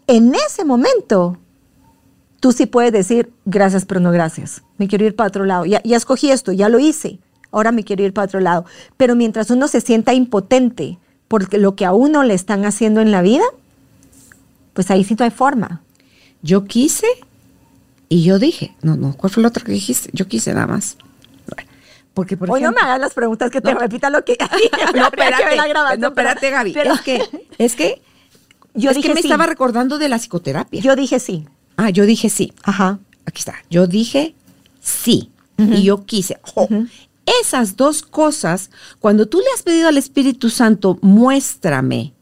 [0.06, 1.38] En ese momento,
[2.40, 4.62] tú sí puedes decir gracias, pero no gracias.
[4.76, 5.64] Me quiero ir para otro lado.
[5.64, 7.18] Ya, ya escogí esto, ya lo hice.
[7.50, 8.66] Ahora me quiero ir para otro lado.
[8.96, 13.10] Pero mientras uno se sienta impotente por lo que a uno le están haciendo en
[13.10, 13.44] la vida,
[14.74, 15.82] pues ahí sí no hay forma.
[16.42, 17.06] Yo quise
[18.08, 20.10] y yo dije, no, no, ¿cuál fue la otra que dijiste?
[20.12, 20.96] Yo quise nada más.
[22.14, 23.78] Porque, por Hoy no me hagas las preguntas que te No.
[23.78, 24.36] repita lo que
[24.94, 25.16] no, que
[25.68, 26.72] grabación, no, espérate, Gaby.
[26.72, 27.22] pero- es que,
[27.58, 28.02] es que,
[28.74, 29.26] yo es dije que me sí.
[29.28, 30.80] estaba recordando de la psicoterapia.
[30.82, 31.46] Yo dije sí.
[31.76, 32.52] ah, yo dije sí.
[32.62, 32.98] Ajá.
[33.26, 33.54] Aquí está.
[33.70, 34.34] Yo dije
[34.80, 35.30] sí.
[35.58, 36.40] Y yo quise.
[37.42, 42.14] Esas dos cosas, cuando tú le has pedido al Espíritu Santo, muéstrame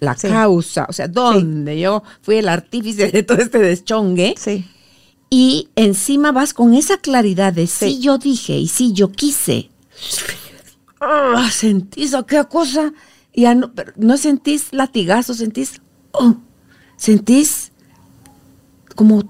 [0.00, 0.28] la Sí.
[0.28, 4.64] causa, o sea, dónde yo fui el artífice de todo este deschongue, Sí.
[5.36, 7.98] Y encima vas con esa claridad de sí, Sí.
[7.98, 9.68] yo dije y sí yo quise.
[11.00, 12.92] Ah, sentís aquella cosa,
[13.34, 15.80] ya no, pero no sentís latigazo, sentís,
[16.12, 16.36] oh,
[16.96, 17.72] sentís
[18.94, 19.24] como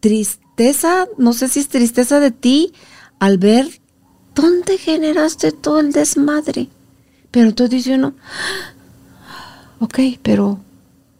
[0.00, 2.72] tristeza, no sé si es tristeza de ti
[3.20, 3.80] al ver
[4.34, 6.68] dónde generaste todo el desmadre.
[7.30, 8.14] Pero entonces dice uno,
[9.78, 10.58] ok, pero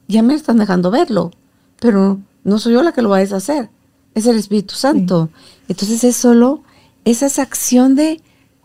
[0.08, 1.30] ya me están dejando verlo,
[1.78, 3.70] pero no soy yo la que lo va a deshacer,
[4.16, 5.30] es el Espíritu Santo.
[5.68, 6.62] Entonces es solo
[7.04, 8.20] esa acción de,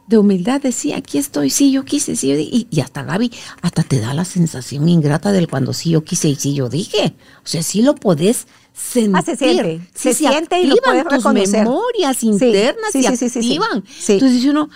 [0.08, 2.50] de humildad decía, aquí estoy, sí, yo quise, sí, yo dije.
[2.56, 3.32] Y, y, hasta Gaby,
[3.62, 7.14] hasta te da la sensación ingrata del cuando sí, yo quise y sí, yo dije.
[7.46, 9.16] O sea, sí lo podés sentir.
[9.16, 11.64] Ah, se siente, Sí, se siente y lo puedes tus reconocer.
[11.66, 13.58] memorias Sí, internas sí, se sí, sí, sí, sí.
[13.58, 13.84] activan.
[13.88, 14.14] Sí.
[14.14, 14.70] Entonces dice uno,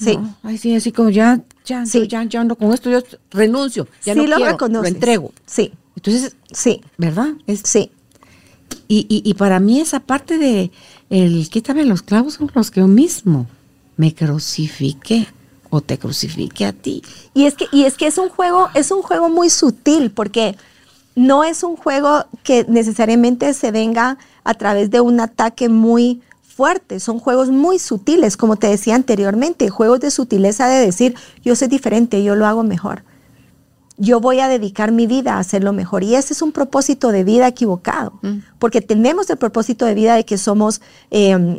[0.00, 0.16] Sí.
[0.16, 2.06] no, ay, sí, así como ya, ya, Sí.
[2.08, 3.00] ya, ya ando con esto, yo
[3.32, 4.82] renuncio, ya sí no lo quiero, reconoces.
[4.90, 5.32] lo entrego.
[5.44, 7.28] Sí, Entonces, sí, ¿verdad?
[7.48, 7.90] Es, sí.
[8.88, 10.70] Y, y, y para mí esa parte de
[11.10, 13.46] el quítame los clavos son los que yo mismo
[13.96, 15.26] me crucifiqué
[15.70, 17.02] o te crucifique a ti.
[17.34, 20.56] Y es que, y es que es un juego, es un juego muy sutil, porque
[21.14, 27.00] no es un juego que necesariamente se venga a través de un ataque muy fuerte.
[27.00, 31.14] Son juegos muy sutiles, como te decía anteriormente, juegos de sutileza de decir,
[31.44, 33.02] yo soy diferente, yo lo hago mejor.
[33.98, 36.04] Yo voy a dedicar mi vida a hacerlo mejor.
[36.04, 38.12] Y ese es un propósito de vida equivocado,
[38.58, 40.80] porque tenemos el propósito de vida de que somos
[41.10, 41.58] eh,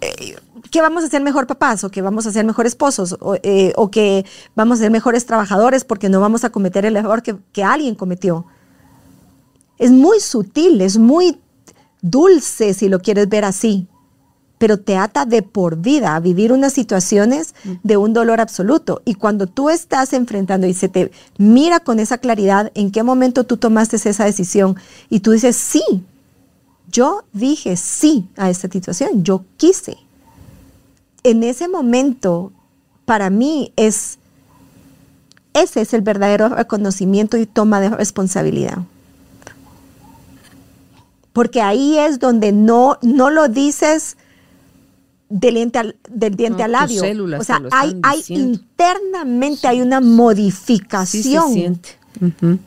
[0.00, 0.36] eh,
[0.72, 3.72] que vamos a ser mejor papás o que vamos a ser mejor esposos o, eh,
[3.76, 4.24] o que
[4.56, 7.94] vamos a ser mejores trabajadores porque no vamos a cometer el error que, que alguien
[7.94, 8.46] cometió.
[9.78, 11.38] Es muy sutil, es muy
[12.00, 13.86] dulce si lo quieres ver así,
[14.62, 17.52] pero te ata de por vida a vivir unas situaciones
[17.82, 19.02] de un dolor absoluto.
[19.04, 23.42] Y cuando tú estás enfrentando y se te mira con esa claridad en qué momento
[23.42, 24.76] tú tomaste esa decisión
[25.10, 25.82] y tú dices, sí,
[26.92, 29.96] yo dije sí a esta situación, yo quise.
[31.24, 32.52] En ese momento,
[33.04, 34.20] para mí es,
[35.54, 38.78] ese es el verdadero reconocimiento y toma de responsabilidad.
[41.32, 44.16] Porque ahí es donde no, no lo dices
[45.34, 47.00] del diente al, del diente No, al labio.
[47.00, 51.48] células O sea, hay, hay internamente hay una Sí modificación.
[51.48, 51.88] se siente.
[52.20, 52.58] Ujú.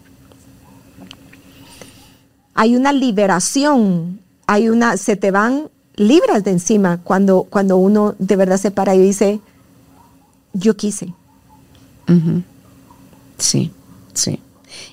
[2.55, 8.36] hay una liberación, hay una, se te van libras de encima cuando, cuando uno de
[8.36, 9.39] verdad se para y dice,
[10.53, 11.13] yo quise.
[13.38, 13.72] Sí,
[14.13, 14.39] sí.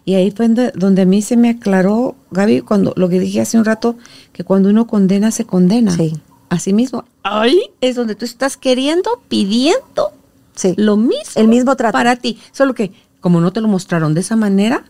[0.04, 3.40] Y ahí fue donde, donde a mí se me aclaró, Gaby, cuando lo que dije
[3.40, 3.96] hace un rato,
[4.32, 5.96] que cuando uno condena, se condena.
[5.96, 6.14] Sí.
[6.52, 7.04] A sí mismo.
[7.22, 10.12] Ahí es donde tú estás queriendo, pidiendo
[10.54, 10.74] Sí.
[10.76, 11.32] lo mismo.
[11.34, 11.92] El mismo trato.
[11.92, 12.38] Para ti.
[12.52, 14.84] Solo que, como no te lo mostraron de esa manera,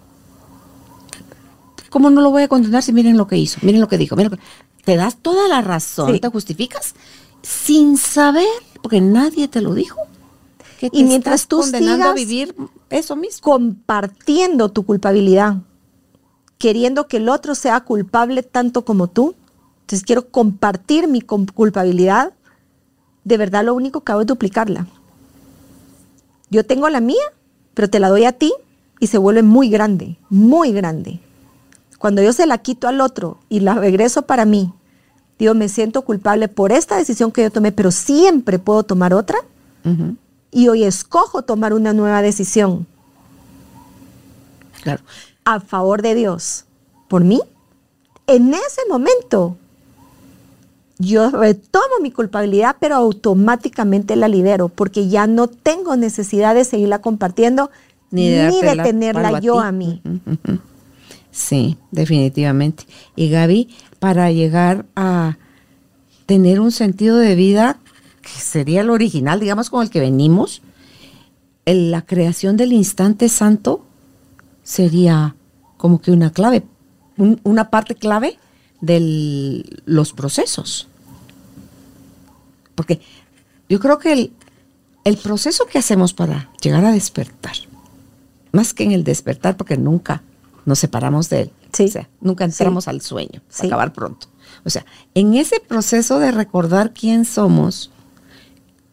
[1.91, 3.61] ¿cómo no lo voy a condenar si miren lo que hizo?
[3.63, 4.17] Miren lo que dijo.
[4.17, 4.43] Miren lo que-
[4.85, 6.19] Te das toda la razón, Sí.
[6.19, 6.95] te justificas
[7.43, 8.49] sin saber,
[8.83, 10.01] porque nadie te lo dijo.
[10.81, 12.57] Que te Y mientras estás tú condenando a vivir
[12.91, 13.41] eso mismo.
[13.43, 15.59] Compartiendo tu culpabilidad,
[16.59, 19.37] queriendo que el otro sea culpable tanto como tú.
[19.93, 22.33] Entonces quiero compartir mi culpabilidad.
[23.25, 24.87] De verdad lo único que hago es duplicarla.
[26.49, 27.23] Yo tengo la mía,
[27.75, 28.55] pero te la doy a ti
[29.01, 31.21] y se vuelve muy grande, muy grande.
[31.99, 34.73] Cuando yo se la quito al otro y la regreso para mí,
[35.39, 39.41] digo, me siento culpable por esta decisión que yo tomé, pero siempre puedo tomar otra.
[40.51, 42.87] Y hoy escojo tomar una nueva decisión
[44.83, 45.03] Claro.
[45.45, 46.65] a favor de Dios
[47.09, 47.43] por mí.
[48.27, 49.59] En ese momento,
[51.03, 57.01] yo retomo mi culpabilidad, pero automáticamente la libero, porque ya no tengo necesidad de seguirla
[57.01, 57.71] compartiendo
[58.11, 58.49] ni de,
[58.85, 59.61] tenerla yo ti.
[59.65, 60.01] a mí.
[61.35, 62.85] Sí, definitivamente.
[63.17, 65.39] Y Gaby, para llegar a
[66.27, 67.79] tener un sentido de vida
[68.21, 70.61] que sería el original, digamos, con el que venimos,
[71.65, 73.83] el- la creación del instante santo
[74.63, 75.35] sería
[75.79, 76.65] como que una clave,
[77.17, 78.39] un- una parte clave
[78.83, 80.87] de los procesos.
[82.75, 83.01] Porque
[83.69, 84.33] yo creo que el,
[85.05, 87.55] el proceso que hacemos para llegar a despertar,
[88.53, 90.23] más que en el despertar, porque nunca
[90.65, 91.85] nos separamos de él, Sí.
[91.85, 93.67] o sea, nunca entramos al sueño, Sí.
[93.67, 94.27] acabar pronto.
[94.65, 97.91] O sea, en ese proceso de recordar quién somos,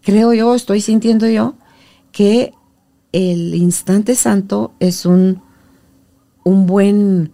[0.01, 1.55] creo yo, estoy sintiendo yo,
[2.11, 2.53] que
[3.11, 5.41] el instante santo es un,
[6.43, 7.33] un buen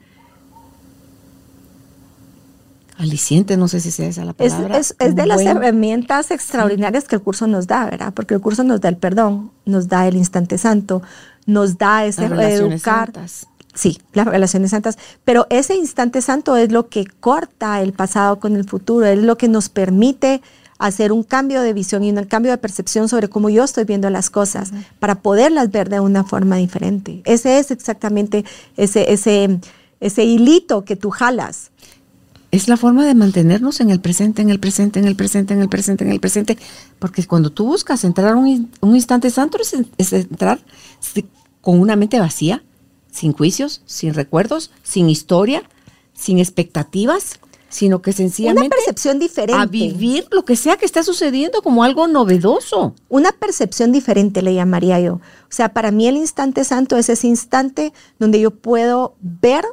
[2.98, 4.78] aliciente, no sé si sea esa la palabra.
[4.78, 8.14] es- de las herramientas extraordinarias que el curso nos da, ¿verdad?
[8.14, 11.02] Porque el curso nos da el perdón, nos da el instante santo,
[11.46, 13.12] nos da ese Las educar.
[13.14, 13.48] santas.
[13.74, 14.98] Sí, las relaciones santas.
[15.26, 19.38] Pero ese instante santo es lo que corta el pasado con el futuro, es lo
[19.38, 20.42] que nos permite
[20.78, 24.10] hacer un cambio de visión y un cambio de percepción sobre cómo yo estoy viendo
[24.10, 27.22] las cosas para poderlas ver de una forma diferente.
[27.26, 28.46] Ese es exactamente
[28.78, 29.60] ese, ese,
[30.00, 31.72] ese hilito que tú jalas.
[32.56, 35.62] Es la forma de mantenernos en el presente, en el presente, en el presente, en
[35.62, 36.58] el presente, en el presente.
[37.00, 40.62] Porque cuando tú buscas entrar un, un instante santo, es, es entrar
[41.60, 42.64] con una mente vacía,
[43.12, 45.64] sin juicios, sin recuerdos, sin historia,
[46.14, 47.42] sin expectativas.
[47.68, 49.62] sino que sencillamente Una percepción diferente.
[49.62, 52.96] a vivir lo que sea que está sucediendo como algo novedoso.
[53.10, 55.16] Una percepción diferente le llamaría yo.
[55.16, 59.66] O sea, para mí el instante santo es ese instante donde yo puedo ver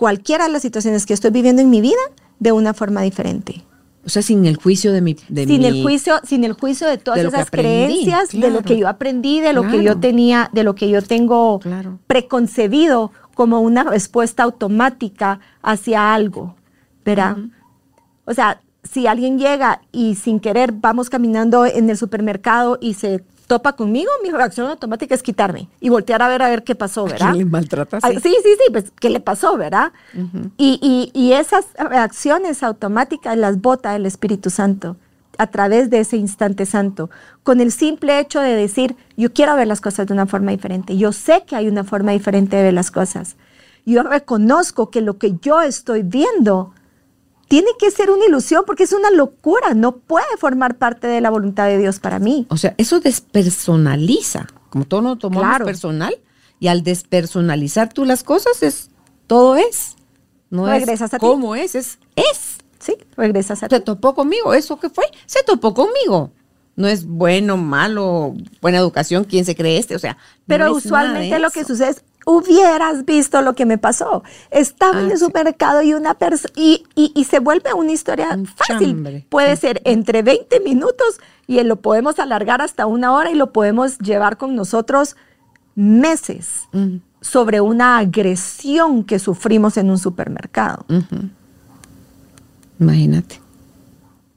[0.00, 2.00] cualquiera de las situaciones que estoy viviendo en mi vida
[2.38, 3.62] de una forma diferente.
[4.02, 5.14] O sea, sin el juicio de mi...
[5.28, 7.68] De sin mi- el juicio, sin el juicio de todas de esas aprendí,
[8.04, 11.02] creencias, de lo que yo aprendí, de lo que yo tenía, de lo que yo
[11.02, 11.98] tengo Claro.
[12.06, 16.56] preconcebido como una respuesta automática hacia algo,
[17.04, 17.36] ¿verdad?
[18.24, 23.22] O sea, si alguien llega y sin querer vamos caminando en el supermercado y se
[23.50, 27.06] topa conmigo, mi reacción automática es quitarme y voltear a ver a ver qué pasó,
[27.06, 27.32] ¿A ¿verdad?
[27.32, 28.04] quién le maltratas?
[28.04, 29.90] Ay, sí, sí, sí, pues, ¿qué le pasó, verdad?
[30.56, 34.96] y, y- y esas reacciones automáticas las bota el Espíritu Santo
[35.36, 37.10] a través de ese instante santo,
[37.42, 40.96] con el simple hecho de decir, yo quiero ver las cosas de una forma diferente,
[40.96, 43.34] yo sé que hay una forma diferente de ver las cosas,
[43.84, 46.72] yo reconozco que lo que yo estoy viendo
[47.50, 51.30] tiene que ser una ilusión porque es una locura, no puede formar parte de la
[51.30, 52.46] voluntad de Dios para mí.
[52.48, 55.64] O sea, eso despersonaliza, como todo lo tomamos Claro.
[55.64, 56.16] personal,
[56.60, 58.90] y al despersonalizar tú las cosas es
[59.26, 59.96] todo es.
[60.48, 61.26] No Regresas es a ti.
[61.26, 62.58] cómo es, es es.
[62.78, 65.04] Sí, regresas a Se topó conmigo, ¿eso qué fue?
[65.26, 66.30] Se topó conmigo.
[66.80, 70.16] No es bueno, malo, buena educación, quién se cree este, o sea.
[70.46, 74.22] Pero no usualmente lo que sucede es, hubieras visto lo que me pasó.
[74.50, 75.24] Estaba Ah, en el sí.
[75.24, 78.78] supermercado y una persona, y, y- y se vuelve una historia Un fácil.
[78.92, 79.26] chambre.
[79.28, 83.98] Puede ser entre 20 minutos y lo podemos alargar hasta una hora y lo podemos
[83.98, 85.16] llevar con nosotros
[85.74, 86.68] meses
[87.20, 90.84] sobre una agresión que sufrimos en un supermercado.
[92.78, 93.40] Imagínate,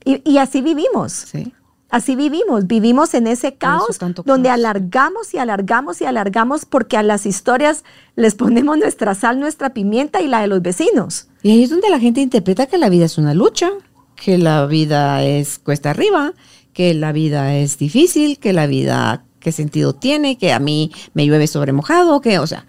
[0.06, 1.14] Y, y así vivimos.
[1.14, 1.54] sí.
[1.94, 4.60] Así vivimos, vivimos en ese caos donde caos.
[4.60, 7.84] alargamos y alargamos y alargamos porque a las historias
[8.16, 11.28] les ponemos nuestra sal, nuestra pimienta y la de los vecinos.
[11.44, 13.70] Y ahí es donde la gente interpreta que la vida es una lucha,
[14.16, 16.34] que la vida es cuesta arriba,
[16.74, 21.28] que la vida es difícil, que la vida qué sentido tiene, que a mí me
[21.28, 22.66] llueve sobre mojado, que, o sea,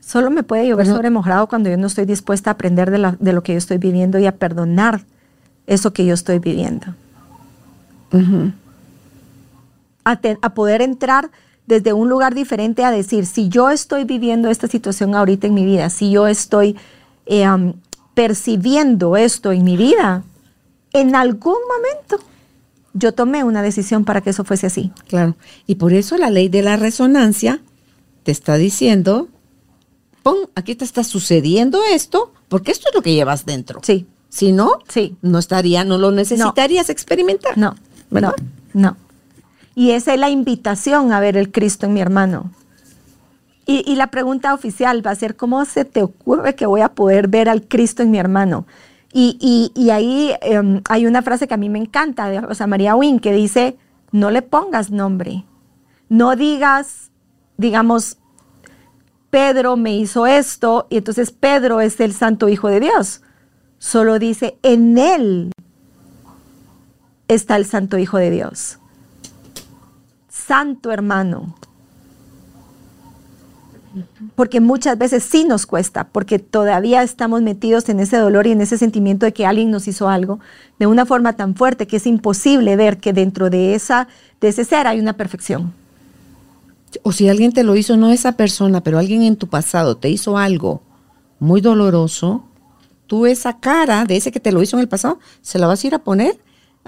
[0.00, 3.16] Solo me puede llover sobre mojado cuando yo no estoy dispuesta a aprender de, la-
[3.20, 5.04] de lo que yo estoy viviendo y a perdonar
[5.66, 6.94] eso que yo estoy viviendo.
[10.04, 11.30] A, te- a poder entrar
[11.66, 15.66] desde un lugar diferente a decir, si yo estoy viviendo esta situación ahorita en mi
[15.66, 16.76] vida, si yo estoy
[17.26, 17.46] eh,
[18.14, 20.24] percibiendo esto en mi vida,
[20.94, 22.24] en algún momento
[22.94, 24.90] yo tomé una decisión para que eso fuese así.
[25.08, 25.36] claro.
[25.66, 27.60] Y por eso la ley de la resonancia
[28.22, 29.28] te está diciendo,
[30.22, 33.80] pon, aquí te está sucediendo esto, porque esto es lo que llevas dentro.
[33.84, 35.16] Sí, Si no, sí.
[35.20, 37.58] no estaría, no lo necesitarías experimentar.
[37.58, 37.76] No,
[38.10, 38.32] ¿verdad?
[38.74, 38.96] no, no.
[39.74, 42.50] Y esa es la invitación a ver el Cristo en mi hermano.
[43.64, 46.88] Y, y la pregunta oficial va a ser, ¿cómo se te ocurre que voy a
[46.88, 48.66] poder ver al Cristo en mi hermano?
[49.12, 52.66] Y, y- y ahí em, hay una frase que a mí me encanta de Rosa
[52.66, 53.76] María Wynn que dice,
[54.10, 55.44] no le pongas nombre,
[56.08, 57.10] no digas,
[57.56, 58.16] digamos,
[59.30, 63.22] Pedro me hizo esto y entonces Pedro es el santo hijo de Dios.
[63.78, 65.52] Solo dice, en él
[67.28, 68.78] está el Santo Hijo de Dios.
[70.28, 71.54] Santo hermano.
[74.34, 78.60] Porque muchas veces sí nos cuesta, porque todavía estamos metidos en ese dolor y en
[78.60, 80.40] ese sentimiento de que alguien nos hizo algo
[80.78, 84.08] de una forma tan fuerte que es imposible ver que dentro de, esa,
[84.40, 85.72] de ese ser hay una perfección.
[87.02, 90.08] O si alguien te lo hizo, no esa persona, pero alguien en tu pasado te
[90.08, 90.82] hizo algo
[91.38, 92.44] muy doloroso,
[93.06, 95.82] tú esa cara de ese que te lo hizo en el pasado, se la vas
[95.82, 96.38] a ir a poner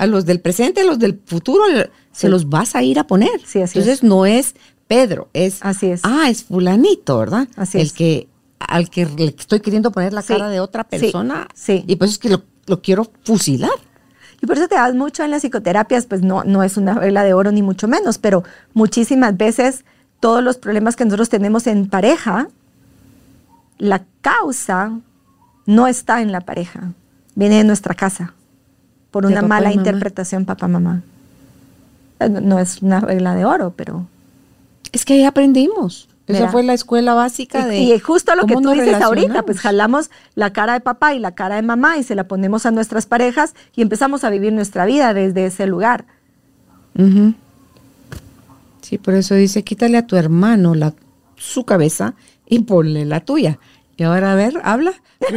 [0.01, 2.29] a los del presente, a los del futuro, se Sí.
[2.29, 3.41] los vas a ir a poner.
[3.47, 4.55] Sí, así Entonces no es
[4.89, 6.01] Pedro, es, Así es.
[6.05, 7.47] ah, es fulanito, ¿verdad?
[7.57, 7.93] Así el es.
[7.93, 8.29] que
[8.59, 11.49] al que le estoy queriendo poner la Sí, cara de otra sí, persona.
[11.55, 11.85] sí.
[11.87, 13.71] Y pues es que lo, lo quiero fusilar.
[14.43, 17.23] Y por eso te das mucho en las psicoterapias, pues no, no es una regla
[17.25, 18.43] de oro ni mucho menos, pero
[18.75, 19.85] muchísimas veces
[20.19, 22.49] todos los problemas que nosotros tenemos en pareja,
[23.79, 24.99] la causa
[25.67, 26.93] no está en la pareja,
[27.35, 28.35] viene de nuestra casa,
[29.11, 31.03] por una mala interpretación papá-mamá.
[32.21, 34.07] No, no es una regla de oro, pero...
[34.93, 36.09] Es que ahí aprendimos.
[36.27, 37.79] Esa fue la escuela básica de.
[37.79, 41.19] Y, y justo lo que tú dices ahorita, pues jalamos la cara de papá y
[41.19, 44.53] la cara de mamá y se la ponemos a nuestras parejas y empezamos a vivir
[44.53, 46.05] nuestra vida desde ese lugar.
[48.83, 50.95] Sí, por eso dice, quítale a tu hermano la,
[51.37, 52.15] su cabeza
[52.47, 53.59] y ponle la tuya.
[54.01, 54.95] Y ahora, a ver, habla.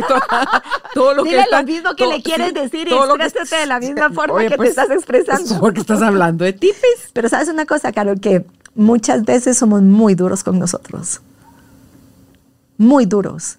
[0.94, 2.96] todo lo Dile está- lo mismo que todo- le quieres decir y que-
[3.26, 5.54] exprésate de la misma forma Oye, que pues, te estás expresando.
[5.56, 7.10] es Porque estás hablando de tipes.
[7.12, 11.20] Pero sabes una cosa, Carol, que muchas veces somos muy duros con nosotros.
[12.78, 13.58] Muy duros.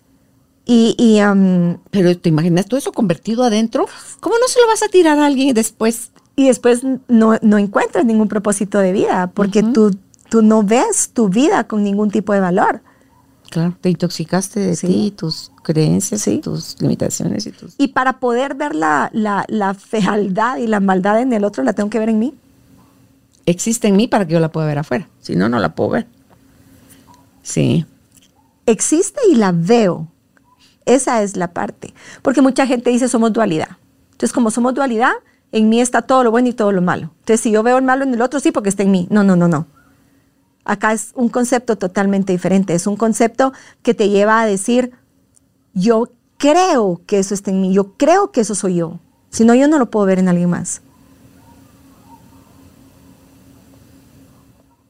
[0.65, 3.85] Y, y, um, Pero te imaginas todo eso convertido adentro.
[4.21, 6.13] ¿Cómo no se lo vas a tirar a alguien después?
[6.37, 9.97] y después no, no encuentras ningún propósito de vida porque tú,
[10.31, 12.81] tú no ves tu vida con ningún tipo de valor.
[13.55, 14.87] Claro, te intoxicaste de Sí.
[14.89, 16.33] ti, tus creencias, Sí.
[16.33, 17.75] y tus limitaciones y tus...
[17.79, 21.73] Y para poder ver la, la, la fealdad y la maldad en el otro, la
[21.73, 22.35] tengo que ver en mí.
[23.47, 25.07] Existe en mí para que yo la pueda ver afuera.
[25.21, 26.07] Si no, no la puedo ver.
[27.43, 27.87] Sí.
[28.67, 30.09] existe y la veo.
[30.85, 31.95] Esa es la parte.
[32.23, 33.69] Porque mucha gente dice somos dualidad.
[34.13, 35.13] Entonces, como somos dualidad,
[35.53, 37.11] en mí está todo lo bueno y todo lo malo.
[37.21, 39.07] Entonces, si yo veo el malo en el otro, sí, porque está en mí.
[39.11, 39.67] No, no, no, no.
[40.65, 42.75] Acá es un concepto totalmente diferente.
[42.75, 43.53] Es un concepto
[43.83, 44.93] que te lleva a decir,
[45.75, 48.99] yo creo que eso está en mí, yo creo que eso soy yo.
[49.31, 50.81] Si no, yo no lo puedo ver en alguien más.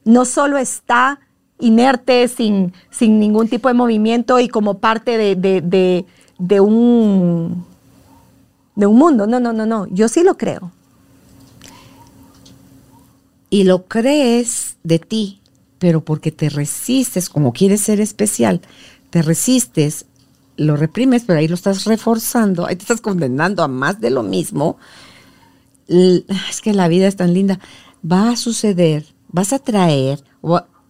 [0.03, 1.19] no solo está
[1.59, 6.05] inerte, sin, sin ningún tipo de movimiento y como parte de, de- de-
[6.37, 7.65] de un,
[8.75, 9.25] de un mundo.
[9.25, 9.87] No, no, no, no.
[9.87, 10.71] Yo sí lo creo.
[13.49, 15.39] Y lo crees de ti,
[15.79, 18.61] pero porque te resistes, como quieres ser especial,
[19.09, 20.05] te resistes,
[20.57, 24.23] lo reprimes, pero ahí lo estás reforzando, ahí te estás condenando a más de lo
[24.23, 24.77] mismo.
[25.87, 27.59] Es que la vida es tan linda.
[28.09, 30.23] Va a suceder, vas a traer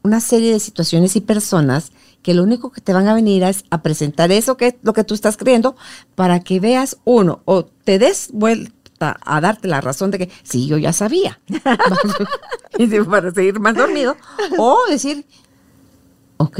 [0.03, 3.65] una serie de situaciones y personas que lo único que te van a venir es
[3.69, 5.75] a presentar eso que lo que tú estás creyendo
[6.15, 10.67] para que veas uno o te des vuelta a darte la razón de que sí,
[10.67, 11.39] yo ya sabía.
[12.77, 14.15] y para seguir más dormido.
[14.57, 15.25] O decir,
[16.37, 16.59] ok,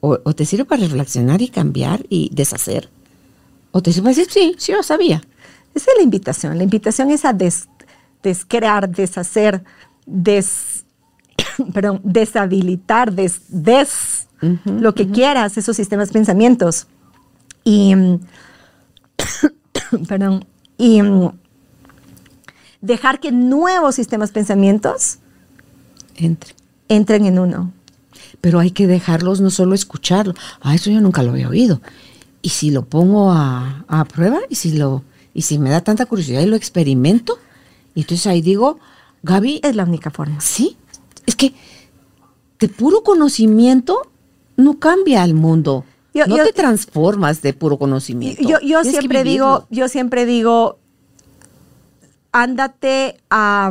[0.00, 2.88] o, o te sirve para reflexionar y cambiar y deshacer.
[3.72, 5.22] O te sirve para decir, sí, sí, yo sabía.
[5.74, 6.56] Esa es la invitación.
[6.58, 7.68] La invitación es a des-
[8.22, 9.62] descrear, deshacer,
[10.06, 10.84] des,
[11.72, 14.26] perdón, deshabilitar, des, des
[14.64, 16.86] lo que quieras, esos sistemas pensamientos.
[17.62, 17.94] Y,
[20.08, 20.46] perdón,
[20.80, 21.30] y mm,
[22.80, 25.18] dejar que nuevos sistemas pensamientos
[26.16, 26.54] Entre.
[26.88, 27.72] entren en uno.
[28.40, 30.34] Pero hay que dejarlos, no solo escucharlo.
[30.62, 31.82] Ah, eso yo nunca lo había oído.
[32.40, 35.04] Y si lo pongo a, a prueba, y si lo,
[35.34, 37.38] y si me da tanta curiosidad y lo experimento,
[37.94, 38.78] y entonces ahí digo,
[39.22, 40.40] Gaby, Es la única forma.
[40.40, 40.78] sí,
[41.26, 41.52] es que
[42.58, 44.10] de puro conocimiento
[44.56, 45.84] no cambia el mundo.
[46.12, 48.42] Yo- no yo- te transformas de puro conocimiento.
[48.42, 50.78] Yo, yo siempre digo, yo siempre digo,
[52.32, 53.70] ándate a,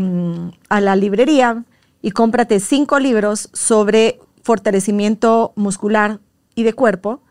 [0.69, 1.63] a la librería
[2.01, 6.19] y cómprate cinco libros sobre fortalecimiento muscular
[6.55, 7.21] y de cuerpo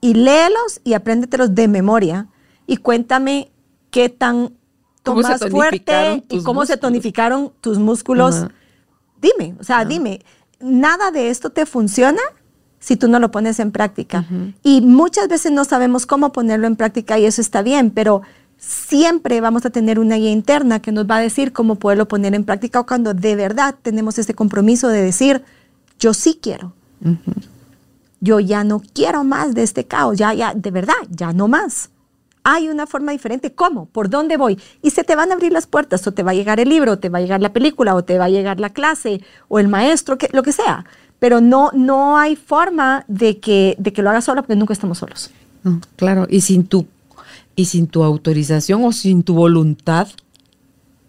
[0.00, 2.28] y léelos y apréndetelos de memoria
[2.66, 3.50] y cuéntame
[3.90, 4.54] qué tan
[5.02, 8.46] ¿Cómo se más tonificaron fuerte y cómo se tonificaron tus músculos.
[9.20, 10.20] Dime, o sea, dime,
[10.60, 12.20] nada de esto te funciona
[12.84, 14.26] si tú no lo pones en práctica.
[14.62, 18.20] Y muchas veces no sabemos cómo ponerlo en práctica y eso está bien, pero
[18.58, 22.34] siempre vamos a tener una guía interna que nos va a decir cómo poderlo poner
[22.34, 25.42] en práctica o cuando de verdad tenemos ese compromiso de decir,
[25.98, 26.74] yo sí quiero.
[28.20, 31.88] Yo ya no quiero más de este caos, ya, ya, de verdad, ya no más.
[32.42, 33.54] Hay una forma diferente.
[33.54, 33.86] ¿Cómo?
[33.86, 34.60] ¿Por dónde voy?
[34.82, 36.92] Y se te van a abrir las puertas, o te va a llegar el libro,
[36.92, 39.58] o te va a llegar la película, o te va a llegar la clase, o
[39.58, 40.84] el maestro, que, lo que sea.
[41.18, 44.98] Pero no, no hay forma de que, de que lo hagas solo porque nunca estamos
[44.98, 45.30] solos.
[45.62, 46.86] No, claro, y sin tu
[47.56, 50.08] y sin tu autorización o sin tu voluntad,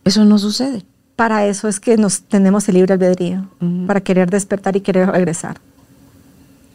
[0.03, 0.83] eso no sucede.
[1.15, 3.47] Para eso es que nos tenemos el libre albedrío,
[3.87, 5.59] para querer despertar y querer regresar.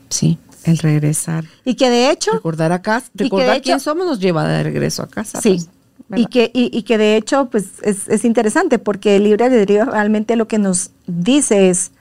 [0.08, 1.44] Sí, el regresar.
[1.64, 5.02] Y que de hecho, Recordar a casa, recordar hecho- quién somos nos lleva de regreso
[5.02, 5.40] a casa.
[5.40, 5.64] Sí.
[6.08, 9.44] pues, y que, y, y que de hecho, pues es, es interesante porque el libre
[9.44, 11.92] albedrío realmente lo que nos dice es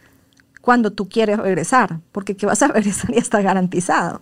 [0.69, 4.21] cuando tú quieres regresar, porque que vas a regresar ya está garantizado.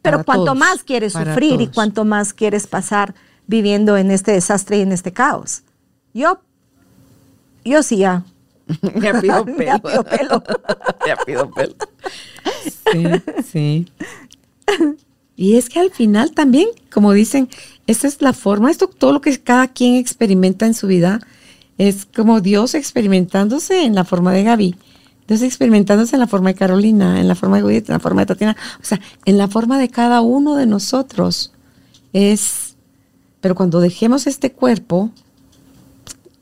[0.00, 3.14] Pero Para cuanto todos, más quieres sufrir y cuanto más quieres pasar
[3.46, 5.62] viviendo en este desastre y en este caos.
[6.14, 6.40] Yo,
[7.62, 8.24] yo sí ya.
[9.02, 9.66] Ya pido pelo.
[9.66, 10.42] Ya pido pelo.
[11.06, 11.74] ya pido pelo.
[12.90, 13.04] Sí,
[13.46, 13.92] sí.
[15.36, 17.50] Y es que al final también, como dicen,
[17.86, 21.20] esta es la forma, esto, todo lo que cada quien experimenta en su vida,
[21.76, 24.76] es como Dios experimentándose en la forma de Gaby,
[25.26, 28.22] Dios experimentándose en la forma de Carolina, en la forma de Judith, en la forma
[28.22, 31.52] de Tatiana, o sea, en la forma de cada uno de nosotros.
[32.12, 32.76] Es,
[33.40, 35.10] pero cuando dejemos este cuerpo,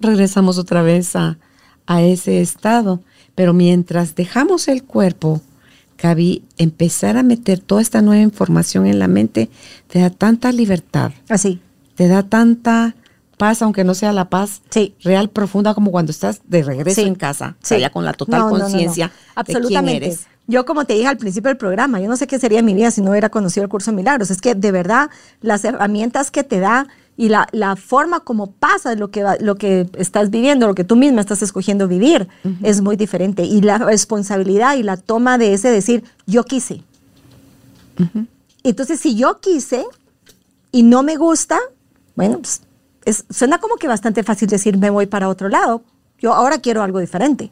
[0.01, 1.39] regresamos otra vez a,
[1.87, 3.01] a ese estado.
[3.35, 5.41] Pero mientras dejamos el cuerpo,
[6.03, 9.49] Gaby, empezar a meter toda esta nueva información en la mente
[9.87, 11.61] te da tanta libertad, Así.
[11.95, 12.97] te da tanta
[13.49, 14.95] paz, aunque no sea la paz Sí.
[15.03, 17.07] real, profunda, como cuando estás de regreso Sí.
[17.09, 17.79] en casa, Sí.
[17.81, 18.65] ya con la total No, no, no, no.
[18.65, 19.97] conciencia de quién Absolutamente.
[20.07, 20.27] eres.
[20.47, 22.91] Yo, como te dije al principio del programa, yo no sé qué sería mi vida
[22.91, 24.31] si no hubiera conocido el curso de milagros.
[24.31, 25.09] Es que de verdad
[25.41, 26.87] las herramientas que te da
[27.17, 30.97] y la, la forma como pasa lo que, lo que estás viviendo, lo que tú
[30.97, 32.29] misma estás escogiendo vivir,
[32.63, 33.45] es muy diferente.
[33.45, 36.83] Y la responsabilidad y la toma de ese decir, yo quise.
[38.65, 39.85] Entonces, si yo quise
[40.73, 41.59] y no me gusta,
[42.17, 42.63] bueno, pues,
[43.05, 45.83] es- suena como que bastante fácil decir, me voy para otro lado.
[46.19, 47.51] Yo ahora quiero algo diferente.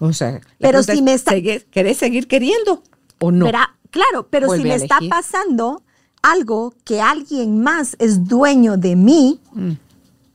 [0.00, 2.82] O sea, Pero si me está- ¿sigue- ¿querés seguir queriendo
[3.20, 3.44] o no?
[3.90, 5.82] Claro, pero Vuelve si me está pasando
[6.22, 9.72] algo que alguien más es dueño de mí Mm.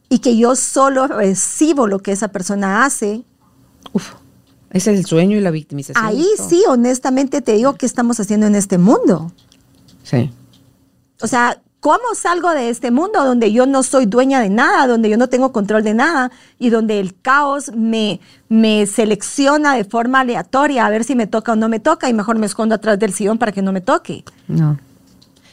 [0.09, 3.23] y que yo solo recibo lo que esa persona hace,
[3.93, 4.13] Uf,
[4.69, 6.05] ese es el sueño y la victimización.
[6.05, 9.31] ahí sí, honestamente te digo, ¿qué estamos haciendo en este mundo?
[10.03, 10.29] Sí.
[11.21, 15.09] O sea, ¿cómo salgo de este mundo donde yo no soy dueña de nada, donde
[15.09, 18.19] yo no tengo control de nada y donde el caos me,
[18.49, 22.13] me selecciona de forma aleatoria a ver si me toca o no me toca y
[22.13, 24.25] mejor me escondo atrás del sillón para que no me toque?
[24.49, 24.77] No.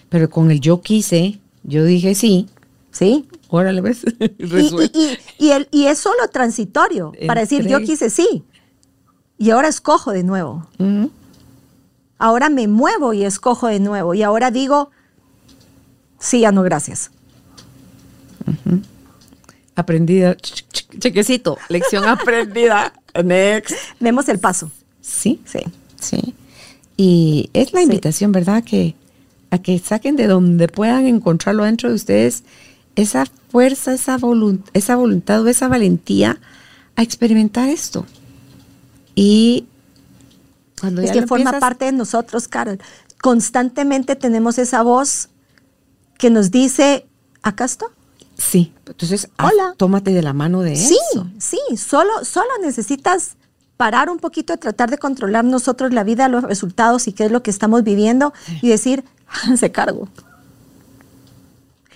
[0.08, 2.48] Pero con el yo quise, yo dije sí.
[2.90, 3.28] ¿Sí?
[3.48, 4.04] Órale, ¿ves?
[4.38, 4.98] Y, Resuelto.
[4.98, 8.42] y- y- y el- y es solo transitorio para decir, yo quise sí.
[9.38, 10.66] Y ahora escojo de nuevo.
[12.18, 14.14] Ahora me muevo y escojo de nuevo.
[14.14, 14.90] Y ahora digo,
[16.24, 17.10] sí, ya no, gracias.
[19.76, 20.36] Aprendida.
[20.36, 21.58] Ch- ch- Chequecito.
[21.68, 22.92] Lección aprendida.
[23.24, 23.74] Next.
[24.00, 24.70] Vemos el paso.
[25.00, 25.60] Sí, Sí.
[26.00, 26.34] sí.
[26.96, 27.84] Y es la Sí.
[27.84, 28.62] invitación, ¿verdad?
[28.62, 28.94] Que
[29.50, 32.44] a que saquen de donde puedan encontrarlo dentro de ustedes
[32.96, 36.38] esa fuerza, esa, volun- esa voluntad o esa valentía
[36.96, 38.06] a experimentar esto.
[39.16, 39.66] Y
[40.80, 42.78] cuando Es ya que forma empiezas- parte de nosotros, Carol.
[43.20, 45.28] Constantemente tenemos esa voz
[46.24, 47.06] que nos dice,
[47.42, 47.84] acá está.
[48.38, 49.74] Sí, entonces haz- Hola.
[49.76, 51.26] tómate de la mano de Sí, eso.
[51.38, 53.36] sí, solo, solo necesitas
[53.76, 57.30] parar un poquito de tratar de controlar nosotros la vida, los resultados y qué es
[57.30, 58.32] lo que estamos viviendo
[58.62, 59.04] y decir,
[59.58, 60.08] se cargo.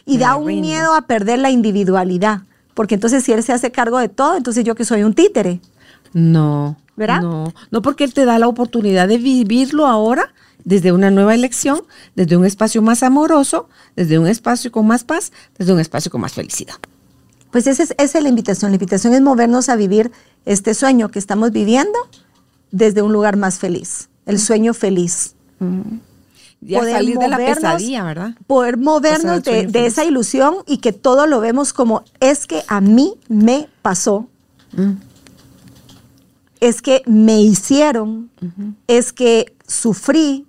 [0.05, 0.61] Y Me da un rindo.
[0.69, 2.43] miedo a perder la individualidad,
[2.75, 5.63] porque entonces si él se hace cargo de todo, entonces yo que soy un títere.
[6.13, 6.77] No.
[6.97, 7.23] ¿Verdad?
[7.23, 10.35] No, no porque él te da la oportunidad de vivirlo ahora
[10.69, 11.81] desde una nueva elección,
[12.15, 16.20] desde un espacio más amoroso, desde un espacio con más paz, desde un espacio con
[16.20, 16.74] más felicidad.
[17.51, 18.70] Pues esa es, esa es la invitación.
[18.70, 20.12] La invitación es movernos a vivir
[20.45, 21.99] este sueño que estamos viviendo
[22.70, 25.35] desde un lugar más feliz, el sueño feliz.
[26.61, 28.35] Ya poder salir de la pesadilla, ¿verdad?
[28.47, 33.15] Poder movernos de, esa ilusión y que todo lo vemos como es que a mí
[33.28, 34.28] me pasó,
[34.73, 35.01] Mm.
[36.61, 38.31] es que me hicieron,
[38.86, 40.48] es que sufrí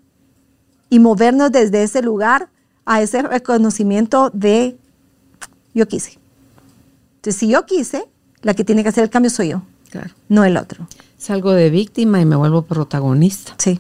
[0.90, 2.50] y movernos desde ese lugar
[2.86, 4.78] a ese reconocimiento de
[5.74, 6.18] yo quise.
[7.18, 8.06] Entonces, si yo quise,
[8.42, 9.62] la que tiene que hacer el cambio soy yo,
[9.92, 10.10] Claro.
[10.30, 10.88] no el otro.
[11.18, 13.54] Salgo de víctima y me vuelvo protagonista.
[13.58, 13.80] Sí.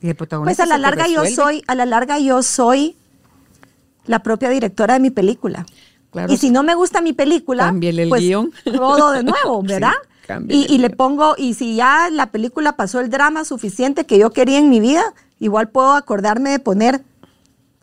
[0.00, 2.96] Y el protagonista Pues a la larga yo soy, a la larga yo soy
[4.06, 5.66] la propia directora de mi película.
[6.12, 6.32] Claro.
[6.32, 8.50] y si no me gusta mi película, Cámbiale el pues guion.
[8.64, 9.92] todo de nuevo, ¿verdad?
[10.26, 14.18] Sí, y, y le pongo, y si ya la película pasó el drama suficiente que
[14.18, 15.02] yo quería en mi vida,
[15.40, 17.02] igual puedo acordarme de poner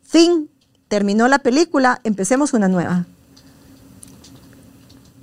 [0.01, 0.49] fin,
[0.87, 3.05] terminó la película, empecemos una nueva.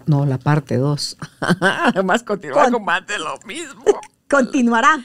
[0.06, 1.16] No, la parte 2.
[1.40, 3.84] Además continúa Con- más de lo mismo.
[4.28, 5.02] Continuará.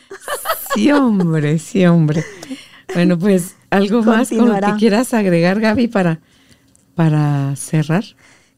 [0.74, 2.26] Sí, hombre, sí, hombre.
[2.94, 6.20] Bueno, pues algo más con lo que quieras agregar, Gaby, para,
[6.96, 8.04] para cerrar.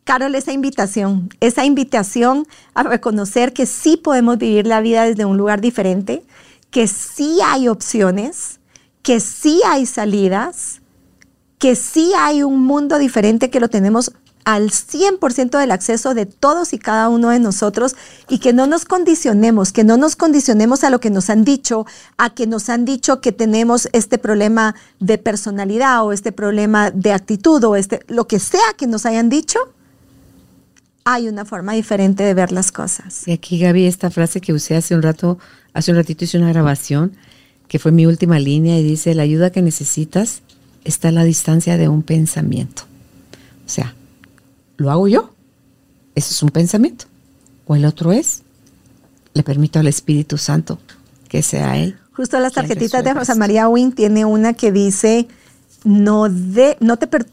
[0.06, 5.36] Carol, esa invitación, esa invitación a reconocer que sí podemos vivir la vida desde un
[5.38, 6.24] lugar diferente,
[6.70, 8.60] que sí hay opciones,
[9.02, 10.82] que sí hay salidas,
[11.58, 14.12] que sí hay un mundo diferente que lo tenemos
[14.44, 17.96] al 100% del acceso de todos y cada uno de nosotros
[18.28, 21.86] y que no nos condicionemos, que no nos condicionemos a lo que nos han dicho,
[22.18, 27.14] a que nos han dicho que tenemos este problema de personalidad o este problema de
[27.14, 29.60] actitud o este lo que sea que nos hayan dicho,
[31.04, 33.28] hay una forma diferente de ver las cosas.
[33.28, 35.40] Y aquí, Gaby, esta frase que usé hace un rato,
[35.74, 37.16] hace un ratito hice una grabación,
[37.72, 40.42] que fue mi última línea, y dice, la ayuda que necesitas
[40.84, 42.84] está a la distancia de un pensamiento.
[43.66, 43.96] O sea,
[44.76, 45.34] ¿lo hago yo?
[46.14, 47.06] Eso es un pensamiento.
[47.66, 48.42] O el otro es,
[49.34, 50.80] le permito al Espíritu Santo
[51.30, 51.98] que sea Él.
[52.12, 53.36] Justo las tarjetitas de Rosa.
[53.36, 55.30] María Wing tiene una que dice,
[55.86, 57.26] no, de, no te per-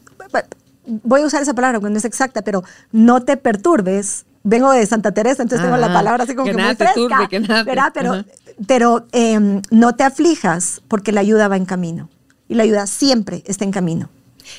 [1.03, 2.63] voy a usar esa palabra porque no es exacta, pero
[2.93, 4.23] no te perturbes.
[4.43, 6.85] Vengo de Santa Teresa, entonces tengo la Ah, palabra así como que que, muy te
[6.85, 7.91] fresca, turbe, que nada.
[7.93, 8.23] Pero.
[8.67, 12.09] Pero em, no te aflijas porque la ayuda va en camino.
[12.47, 14.09] Y la ayuda siempre está en camino.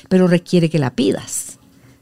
[0.09, 1.57] Pero requiere que la pidas.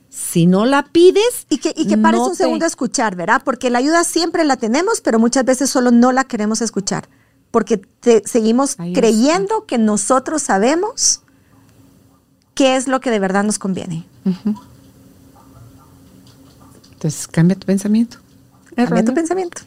[0.09, 1.47] si no la pides.
[1.49, 3.41] Y que, y que pares un segundo a escuchar, ¿verdad?
[3.43, 7.09] Porque la ayuda siempre la tenemos, pero muchas veces solo no la queremos escuchar.
[7.51, 7.81] Porque
[8.25, 11.21] seguimos creyendo que nosotros sabemos
[12.53, 14.05] qué es lo que de verdad nos conviene.
[16.93, 18.17] Entonces, cambia tu pensamiento.
[18.75, 19.61] Cambia tu pensamiento.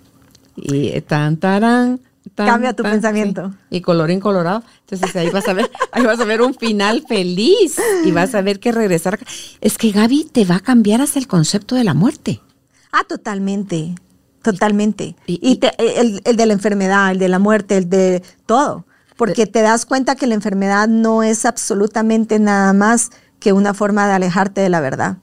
[0.55, 1.99] Y tan, tarán,
[2.35, 3.53] Cambia tu pensamiento.
[3.71, 4.63] Y colorín colorado.
[4.81, 8.43] Entonces ahí vas a ver, ahí vas a ver un final feliz y vas a
[8.43, 9.19] ver que regresar.
[9.61, 12.41] Es que Gaby te va a cambiar hasta el concepto de la muerte.
[12.93, 13.95] Ah, totalmente.
[14.43, 15.15] Totalmente.
[15.27, 18.87] Y, el, de la enfermedad, el de la muerte, el de todo.
[19.17, 24.07] Porque te das cuenta que la enfermedad no es absolutamente nada más que una forma
[24.09, 25.19] de alejarte de la verdad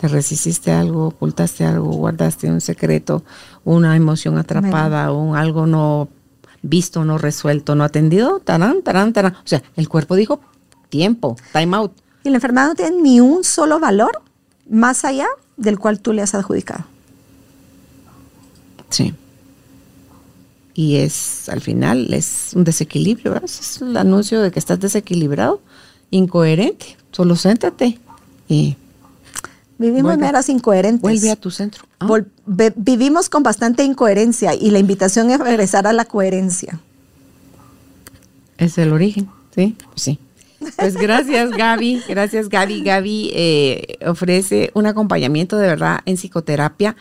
[0.00, 3.24] resististe algo, ocultaste algo, guardaste un secreto,
[3.64, 6.08] una emoción atrapada, un algo no
[6.62, 9.34] visto, no resuelto, no atendido, tarán, tarán, tarán.
[9.34, 10.40] O sea, el cuerpo dijo
[10.88, 11.92] tiempo, time out.
[12.24, 14.22] Y la enfermedad no tiene ni un solo valor
[14.68, 15.26] más allá
[15.56, 16.84] del cual tú le has adjudicado.
[18.88, 19.14] Sí.
[20.74, 23.48] Y es, al final, es un desequilibrio, ¿verdad?
[23.48, 25.60] Es el anuncio de que estás desequilibrado,
[26.10, 26.96] incoherente.
[27.12, 28.00] Solo siéntate
[28.48, 28.76] y
[29.78, 31.02] Vivimos meras incoherentes.
[31.02, 31.84] Vuelve a tu centro.
[31.98, 32.08] Ah.
[32.76, 36.80] vivimos con bastante incoherencia y la invitación es regresar a la coherencia.
[38.56, 39.76] Es el origen, ¿sí?
[39.96, 40.18] Sí.
[40.76, 42.82] Pues gracias Gaby, gracias Gaby.
[42.82, 46.96] Gaby eh, ofrece un acompañamiento de verdad en psicoterapia.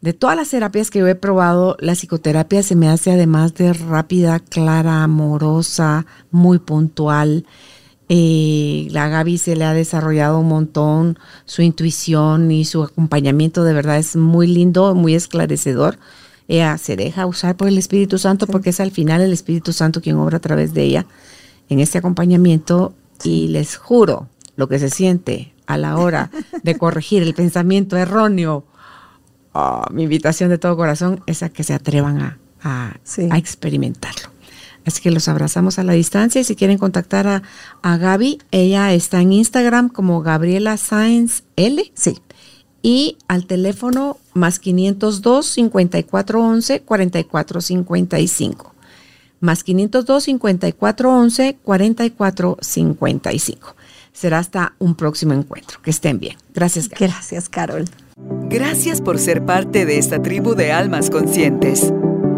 [0.00, 3.72] De todas las terapias que yo he probado, la psicoterapia se me hace además de
[3.72, 7.44] rápida, clara, amorosa, muy puntual.
[8.08, 13.72] Eh, la Gaby se le ha desarrollado un montón, su intuición y su acompañamiento de
[13.72, 15.98] verdad es muy lindo, muy esclarecedor.
[16.48, 20.00] Ella se deja usar por el Espíritu Santo porque es al final el Espíritu Santo
[20.00, 21.06] quien obra a través de ella
[21.68, 26.30] en este acompañamiento y les juro lo que se siente a la hora
[26.62, 28.64] de corregir el pensamiento erróneo.
[29.52, 34.35] Ah, mi invitación de todo corazón es a que se atrevan a, a experimentarlo.
[34.86, 37.42] Así que los abrazamos a la distancia y si quieren contactar a,
[37.82, 41.90] a Gaby, ella está en Instagram como Gabriela Sáenz L.
[41.94, 42.20] Sí.
[42.82, 48.74] Y al teléfono más 502 5411 4455.
[49.40, 53.74] Más 502 5411 4455.
[54.12, 55.82] Será hasta un próximo encuentro.
[55.82, 56.36] Que estén bien.
[56.54, 57.86] Gracias, Gracias, Carol.
[58.48, 61.92] Gracias por ser parte de esta tribu de almas conscientes.